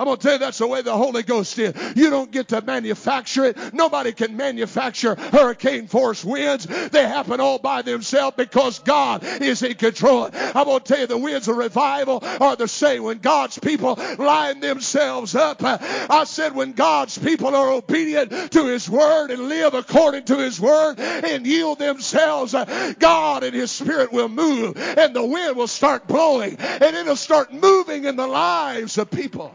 [0.00, 1.74] I'm going to tell you that's the way the Holy Ghost is.
[1.94, 3.74] You don't get to manufacture it.
[3.74, 6.64] Nobody can manufacture hurricane force winds.
[6.64, 10.30] They happen all by themselves because God is in control.
[10.32, 13.02] I'm going to tell you the winds of revival are the same.
[13.02, 18.88] When God's people line themselves up, I said when God's people are obedient to His
[18.88, 22.54] word and live according to His word and yield themselves,
[22.98, 27.52] God and His Spirit will move and the wind will start blowing and it'll start
[27.52, 29.54] moving in the lives of people.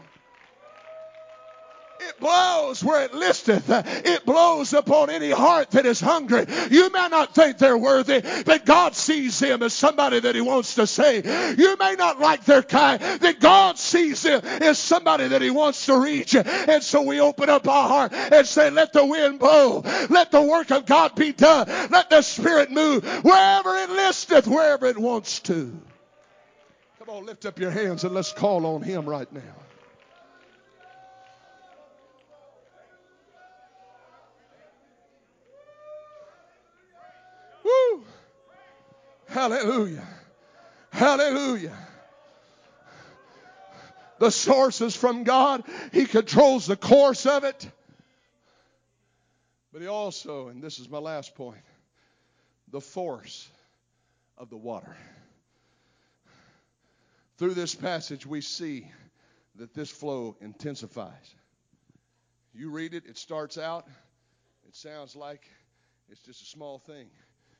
[2.18, 3.64] Blows where it listeth.
[3.68, 6.46] It blows upon any heart that is hungry.
[6.70, 10.76] You may not think they're worthy, but God sees them as somebody that He wants
[10.76, 11.26] to save.
[11.58, 15.86] You may not like their kind, but God sees them as somebody that He wants
[15.86, 16.34] to reach.
[16.34, 19.82] And so we open up our heart and say, Let the wind blow.
[20.08, 21.68] Let the work of God be done.
[21.90, 25.78] Let the Spirit move wherever it listeth, wherever it wants to.
[26.98, 29.65] Come on, lift up your hands and let's call on Him right now.
[39.36, 40.08] Hallelujah.
[40.90, 41.76] Hallelujah.
[44.18, 45.62] The source is from God.
[45.92, 47.70] He controls the course of it.
[49.74, 51.60] But he also, and this is my last point,
[52.70, 53.46] the force
[54.38, 54.96] of the water.
[57.36, 58.90] Through this passage, we see
[59.56, 61.34] that this flow intensifies.
[62.54, 63.86] You read it, it starts out,
[64.66, 65.42] it sounds like
[66.08, 67.10] it's just a small thing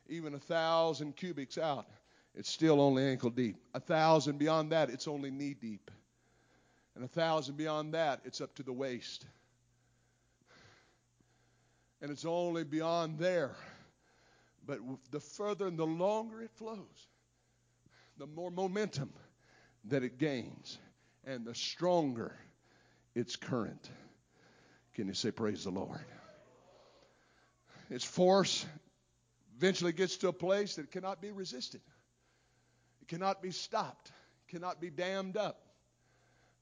[0.09, 1.87] even a thousand cubits out,
[2.35, 3.57] it's still only ankle deep.
[3.75, 5.91] A thousand beyond that, it's only knee deep.
[6.95, 9.27] And a thousand beyond that, it's up to the waist.
[12.01, 13.55] And it's only beyond there.
[14.67, 14.81] But
[15.11, 17.09] the further and the longer it flows,
[18.19, 19.13] the more momentum
[19.85, 20.79] that it gains,
[21.25, 22.35] and the stronger
[23.15, 23.91] its current.
[24.95, 26.05] Can you say, Praise the Lord?
[27.89, 28.67] Its force
[29.57, 31.81] eventually gets to a place that cannot be resisted,
[33.03, 34.13] it cannot be stopped,
[34.49, 35.61] cannot be dammed up.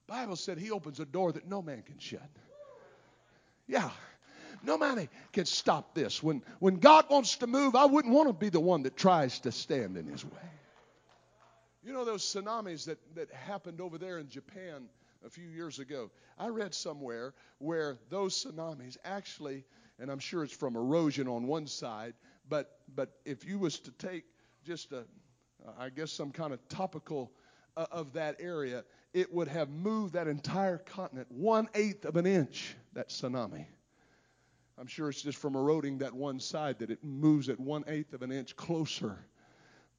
[0.06, 2.28] Bible said he opens a door that no man can shut.
[3.66, 3.90] Yeah.
[4.62, 6.22] No man can stop this.
[6.22, 9.40] When, when God wants to move, I wouldn't want to be the one that tries
[9.40, 10.30] to stand in his way.
[11.82, 14.88] You know those tsunamis that, that happened over there in Japan
[15.24, 16.10] a few years ago?
[16.38, 19.64] I read somewhere where those tsunamis actually,
[19.98, 22.14] and I'm sure it's from erosion on one side,
[22.48, 24.24] but, but if you was to take
[24.64, 25.04] just a,
[25.78, 27.32] I guess some kind of topical
[27.76, 32.26] uh, of that area, it would have moved that entire continent one eighth of an
[32.26, 33.66] inch, that tsunami.
[34.76, 38.12] I'm sure it's just from eroding that one side that it moves at one eighth
[38.12, 39.18] of an inch closer.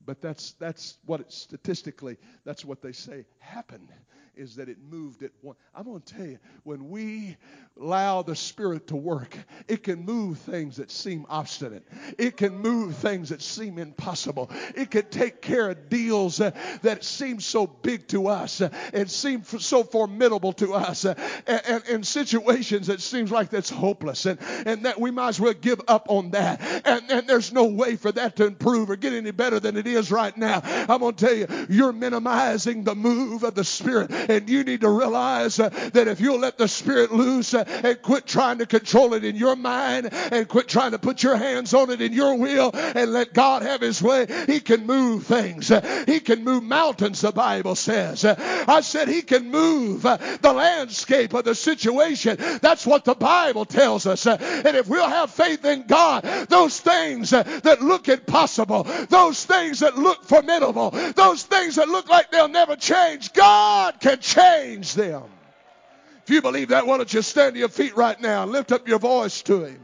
[0.06, 3.90] But that's that's what it, statistically that's what they say happened
[4.38, 5.56] is that it moved at one.
[5.74, 7.38] I'm going to tell you, when we
[7.80, 9.38] allow the Spirit to work,
[9.68, 11.88] it can move things that seem obstinate.
[12.18, 14.50] It can move things that seem impossible.
[14.76, 16.52] It can take care of deals uh,
[16.82, 21.14] that seem so big to us uh, and seem f- so formidable to us, uh,
[21.48, 25.82] and, situations that seems like that's hopeless, and, and that we might as well give
[25.88, 26.62] up on that.
[26.86, 29.88] And, and there's no way for that to improve or get any better than it
[29.88, 30.62] is right now.
[30.64, 34.82] I'm going to tell you, you're minimizing the move of the Spirit and you need
[34.82, 38.66] to realize uh, that if you'll let the Spirit loose uh, and quit trying to
[38.66, 42.14] control it in your mind and quit trying to put your hands on it in
[42.14, 45.72] your will and let God have His way, He can move things.
[45.72, 48.26] Uh, he can move mountains, the Bible says.
[48.26, 48.36] Uh,
[48.68, 52.38] I said He can move uh, the landscape of the situation.
[52.62, 54.26] That's what the Bible tells us.
[54.28, 59.98] And if we'll have faith in God, those things that look impossible, those things that
[59.98, 65.24] look formidable, those things that look like they'll never change, God can change them.
[66.24, 68.72] If you believe that, why don't you stand to your feet right now and lift
[68.72, 69.80] up your voice to Him?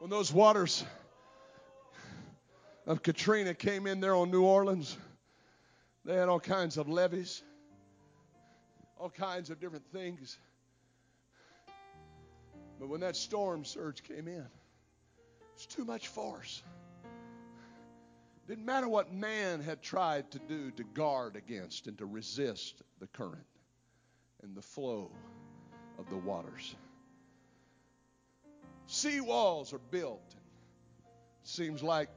[0.00, 0.84] When those waters
[2.86, 4.96] of Katrina came in there on New Orleans,
[6.10, 7.42] they had all kinds of levees
[9.00, 10.36] all kinds of different things.
[12.78, 16.62] But when that storm surge came in, it was too much force.
[18.46, 23.06] Didn't matter what man had tried to do to guard against and to resist the
[23.06, 23.46] current
[24.42, 25.10] and the flow
[25.98, 26.74] of the waters.
[28.86, 30.34] Sea walls are built.
[31.42, 32.10] Seems like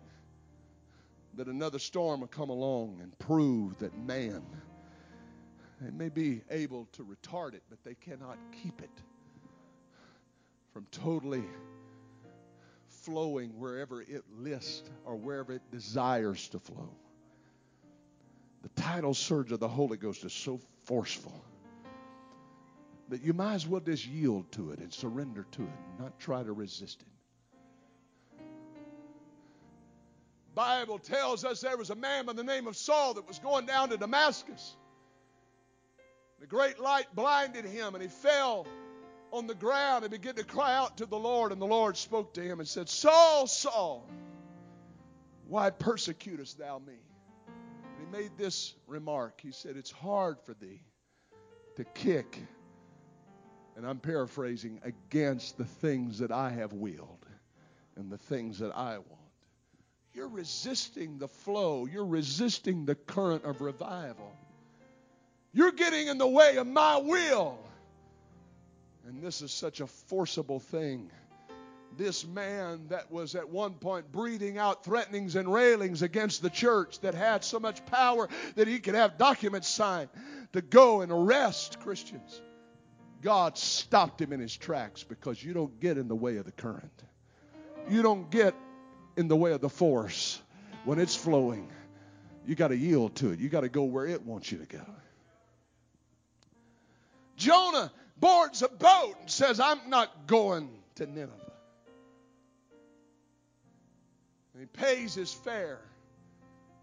[1.36, 4.44] that another storm will come along and prove that man
[5.84, 9.02] they may be able to retard it, but they cannot keep it
[10.72, 11.44] from totally
[12.88, 16.90] flowing wherever it lists or wherever it desires to flow.
[18.62, 21.44] The tidal surge of the Holy Ghost is so forceful
[23.10, 26.18] that you might as well just yield to it and surrender to it, and not
[26.18, 27.13] try to resist it.
[30.56, 33.66] Bible tells us there was a man by the name of Saul that was going
[33.66, 34.76] down to Damascus.
[36.40, 38.68] The great light blinded him, and he fell
[39.32, 41.52] on the ground and began to cry out to the Lord.
[41.52, 44.08] And the Lord spoke to him and said, Saul, Saul,
[45.48, 47.00] why persecutest thou me?
[47.48, 49.42] And he made this remark.
[49.42, 50.84] He said, It's hard for thee
[51.78, 52.40] to kick,
[53.76, 57.26] and I'm paraphrasing, against the things that I have willed
[57.96, 59.23] and the things that I want.
[60.14, 64.32] You're resisting the flow, you're resisting the current of revival.
[65.54, 67.58] You're getting in the way of my will.
[69.08, 71.10] And this is such a forcible thing.
[71.98, 77.00] This man that was at one point breathing out threatenings and railings against the church
[77.02, 80.10] that had so much power that he could have documents signed
[80.54, 82.42] to go and arrest Christians.
[83.22, 86.52] God stopped him in his tracks because you don't get in the way of the
[86.52, 87.04] current.
[87.90, 88.56] You don't get
[89.16, 90.42] in the way of the force
[90.86, 91.70] when it's flowing.
[92.46, 93.40] You got to yield to it.
[93.40, 94.86] You got to go where it wants you to go.
[97.38, 101.32] Jonah boards a boat and says, I'm not going to Nineveh.
[104.54, 105.82] And he pays his fare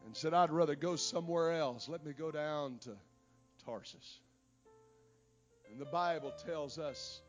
[0.06, 1.88] and said, I'd rather go somewhere else.
[1.88, 2.90] Let me go down to
[3.64, 4.18] Tarsus.
[5.70, 7.20] And the Bible tells us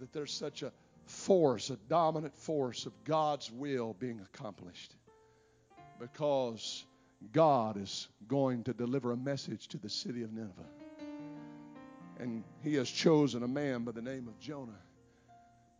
[0.00, 0.72] that there's such a
[1.10, 4.94] force, a dominant force of God's will being accomplished.
[5.98, 6.84] Because
[7.32, 10.52] God is going to deliver a message to the city of Nineveh.
[12.18, 14.78] And he has chosen a man by the name of Jonah.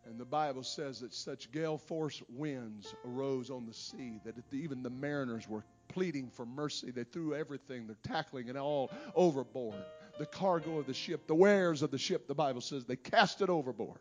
[0.05, 4.83] And the Bible says that such gale force winds arose on the sea that even
[4.83, 6.91] the mariners were pleading for mercy.
[6.91, 9.83] They threw everything, they're tackling it all overboard.
[10.17, 13.41] The cargo of the ship, the wares of the ship, the Bible says, they cast
[13.41, 13.99] it overboard.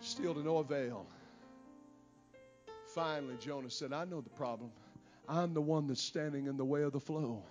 [0.00, 1.06] Still to no avail.
[2.94, 4.70] Finally, Jonah said, I know the problem.
[5.28, 7.44] I'm the one that's standing in the way of the flow.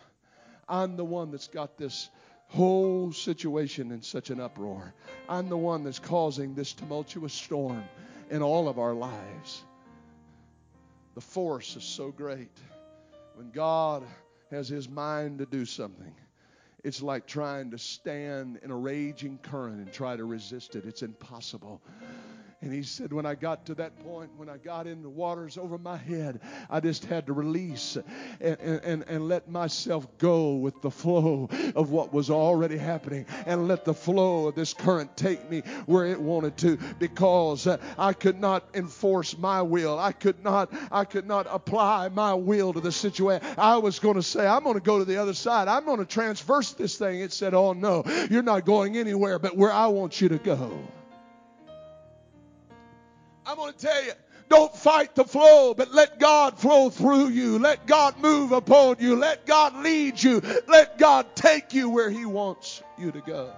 [0.67, 2.09] I'm the one that's got this
[2.47, 4.93] whole situation in such an uproar.
[5.29, 7.83] I'm the one that's causing this tumultuous storm
[8.29, 9.63] in all of our lives.
[11.15, 12.57] The force is so great.
[13.35, 14.03] When God
[14.51, 16.13] has His mind to do something,
[16.83, 20.85] it's like trying to stand in a raging current and try to resist it.
[20.85, 21.81] It's impossible.
[22.61, 25.57] And he said, when I got to that point, when I got in the waters
[25.57, 27.97] over my head, I just had to release
[28.41, 33.69] and, and, and let myself go with the flow of what was already happening and
[33.69, 38.11] let the flow of this current take me where it wanted to because uh, I
[38.11, 39.97] could not enforce my will.
[39.97, 43.47] I could not, I could not apply my will to the situation.
[43.57, 45.69] I was going to say, I'm going to go to the other side.
[45.69, 47.21] I'm going to transverse this thing.
[47.21, 50.77] It said, oh no, you're not going anywhere but where I want you to go.
[53.49, 54.11] I'm going to tell you,
[54.47, 57.57] don't fight the flow, but let God flow through you.
[57.57, 59.15] Let God move upon you.
[59.15, 60.39] Let God lead you.
[60.67, 63.51] Let God take you where He wants you to go.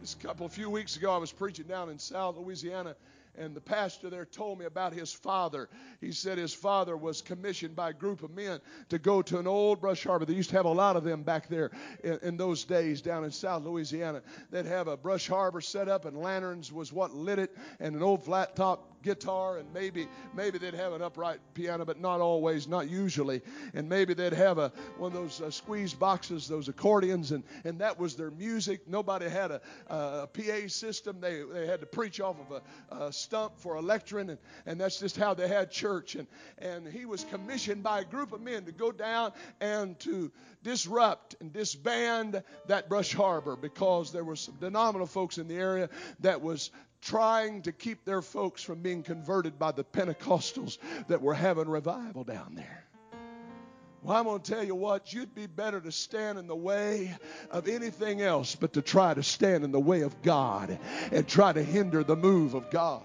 [0.00, 2.96] Just a couple, a few weeks ago, I was preaching down in South Louisiana
[3.38, 5.68] and the pastor there told me about his father.
[6.00, 8.60] He said his father was commissioned by a group of men
[8.90, 10.24] to go to an old brush harbor.
[10.24, 11.70] They used to have a lot of them back there
[12.04, 14.22] in, in those days down in South Louisiana.
[14.50, 18.02] They'd have a brush harbor set up, and lanterns was what lit it, and an
[18.02, 22.68] old flat top guitar and maybe maybe they'd have an upright piano but not always
[22.68, 23.42] not usually
[23.74, 27.80] and maybe they'd have a one of those uh, squeeze boxes those accordions and and
[27.80, 32.20] that was their music nobody had a, a PA system they they had to preach
[32.20, 33.80] off of a, a stump for a
[34.16, 36.26] and and that's just how they had church and
[36.58, 40.30] and he was commissioned by a group of men to go down and to
[40.62, 45.88] disrupt and disband that brush harbor because there were some denominational folks in the area
[46.20, 46.70] that was
[47.02, 52.24] trying to keep their folks from being converted by the Pentecostals that were having revival
[52.24, 52.84] down there.
[54.02, 57.16] Well, I'm going to tell you what, you'd be better to stand in the way
[57.52, 60.76] of anything else but to try to stand in the way of God
[61.12, 63.04] and try to hinder the move of God.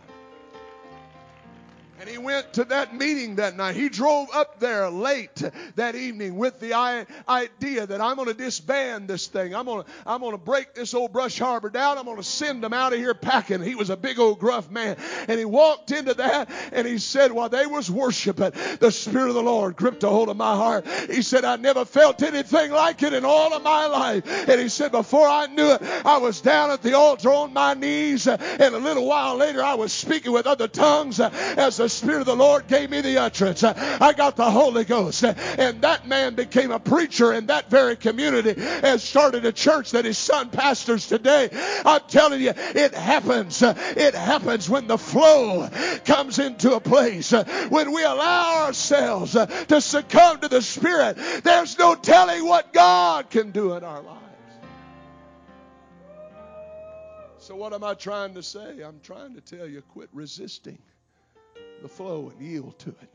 [1.99, 3.75] And he went to that meeting that night.
[3.75, 5.41] He drove up there late
[5.75, 9.55] that evening with the idea that I'm going to disband this thing.
[9.55, 11.97] I'm going to, I'm going to break this old brush harbor down.
[11.97, 13.63] I'm going to send them out of here packing.
[13.63, 14.95] He was a big old gruff man.
[15.27, 19.35] And he walked into that and he said, while they was worshiping, the Spirit of
[19.35, 20.87] the Lord gripped a hold of my heart.
[21.09, 24.47] He said, I never felt anything like it in all of my life.
[24.47, 27.73] And he said, before I knew it, I was down at the altar on my
[27.73, 28.27] knees.
[28.27, 32.25] And a little while later, I was speaking with other tongues as the Spirit of
[32.27, 33.63] the Lord gave me the utterance.
[33.63, 35.23] I got the Holy Ghost.
[35.23, 40.05] And that man became a preacher in that very community and started a church that
[40.05, 41.49] his son pastors today.
[41.85, 43.61] I'm telling you, it happens.
[43.63, 45.69] It happens when the flow
[46.05, 47.31] comes into a place.
[47.69, 53.51] When we allow ourselves to succumb to the Spirit, there's no telling what God can
[53.51, 54.21] do in our lives.
[57.39, 58.81] So, what am I trying to say?
[58.81, 60.79] I'm trying to tell you quit resisting
[61.81, 63.09] the flow and yield to it.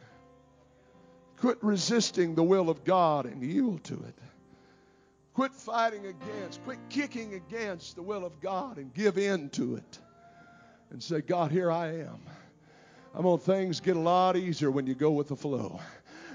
[1.38, 4.14] Quit resisting the will of God and yield to it.
[5.34, 9.98] Quit fighting against, quit kicking against the will of God and give in to it.
[10.90, 12.20] And say, God, here I am.
[13.14, 15.80] I'm on things get a lot easier when you go with the flow.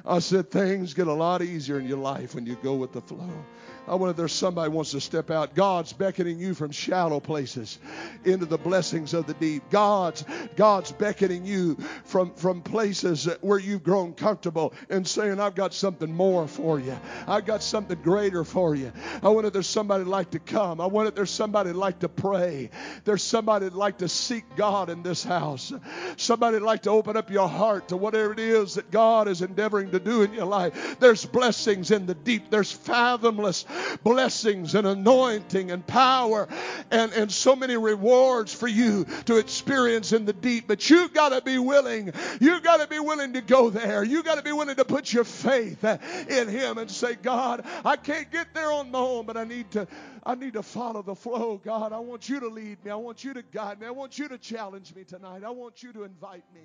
[0.06, 3.02] I said things get a lot easier in your life when you go with the
[3.02, 3.46] flow.
[3.88, 5.56] I wonder if there's somebody wants to step out.
[5.56, 7.80] God's beckoning you from shallow places
[8.26, 9.64] into the blessings of the deep.
[9.70, 10.26] God's
[10.58, 16.14] God's beckoning you from from places where you've grown comfortable and saying, "I've got something
[16.14, 16.98] more for you.
[17.28, 18.92] I've got something greater for you."
[19.24, 20.82] I wonder if there's somebody like to come.
[20.82, 22.70] I wonder if there's somebody like to pray.
[23.06, 25.72] There's somebody like to seek God in this house.
[26.18, 29.92] Somebody like to open up your heart to whatever it is that God is endeavoring
[29.92, 30.98] to do in your life.
[31.00, 32.50] There's blessings in the deep.
[32.50, 33.66] There's fathomless
[34.04, 36.48] blessings and anointing and power
[36.92, 40.68] and, and so many rewards for you to experience in the deep.
[40.68, 42.14] But you've got to be willing.
[42.40, 44.04] You've got to be willing to go there.
[44.04, 47.96] You've got to be willing to put your faith in Him and say, God, I
[47.96, 49.88] can't get there on my own, but I need to
[50.28, 51.94] I need to follow the flow, God.
[51.94, 52.92] I want you to lead me.
[52.92, 53.88] I want you to guide me.
[53.88, 55.44] I want you to challenge me tonight.
[55.46, 56.62] I want you to invite me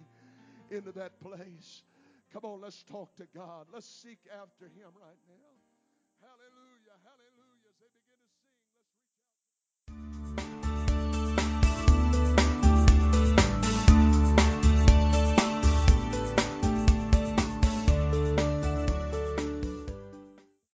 [0.76, 1.82] into that place.
[2.32, 3.66] Come on, let's talk to God.
[3.72, 5.51] Let's seek after Him right now.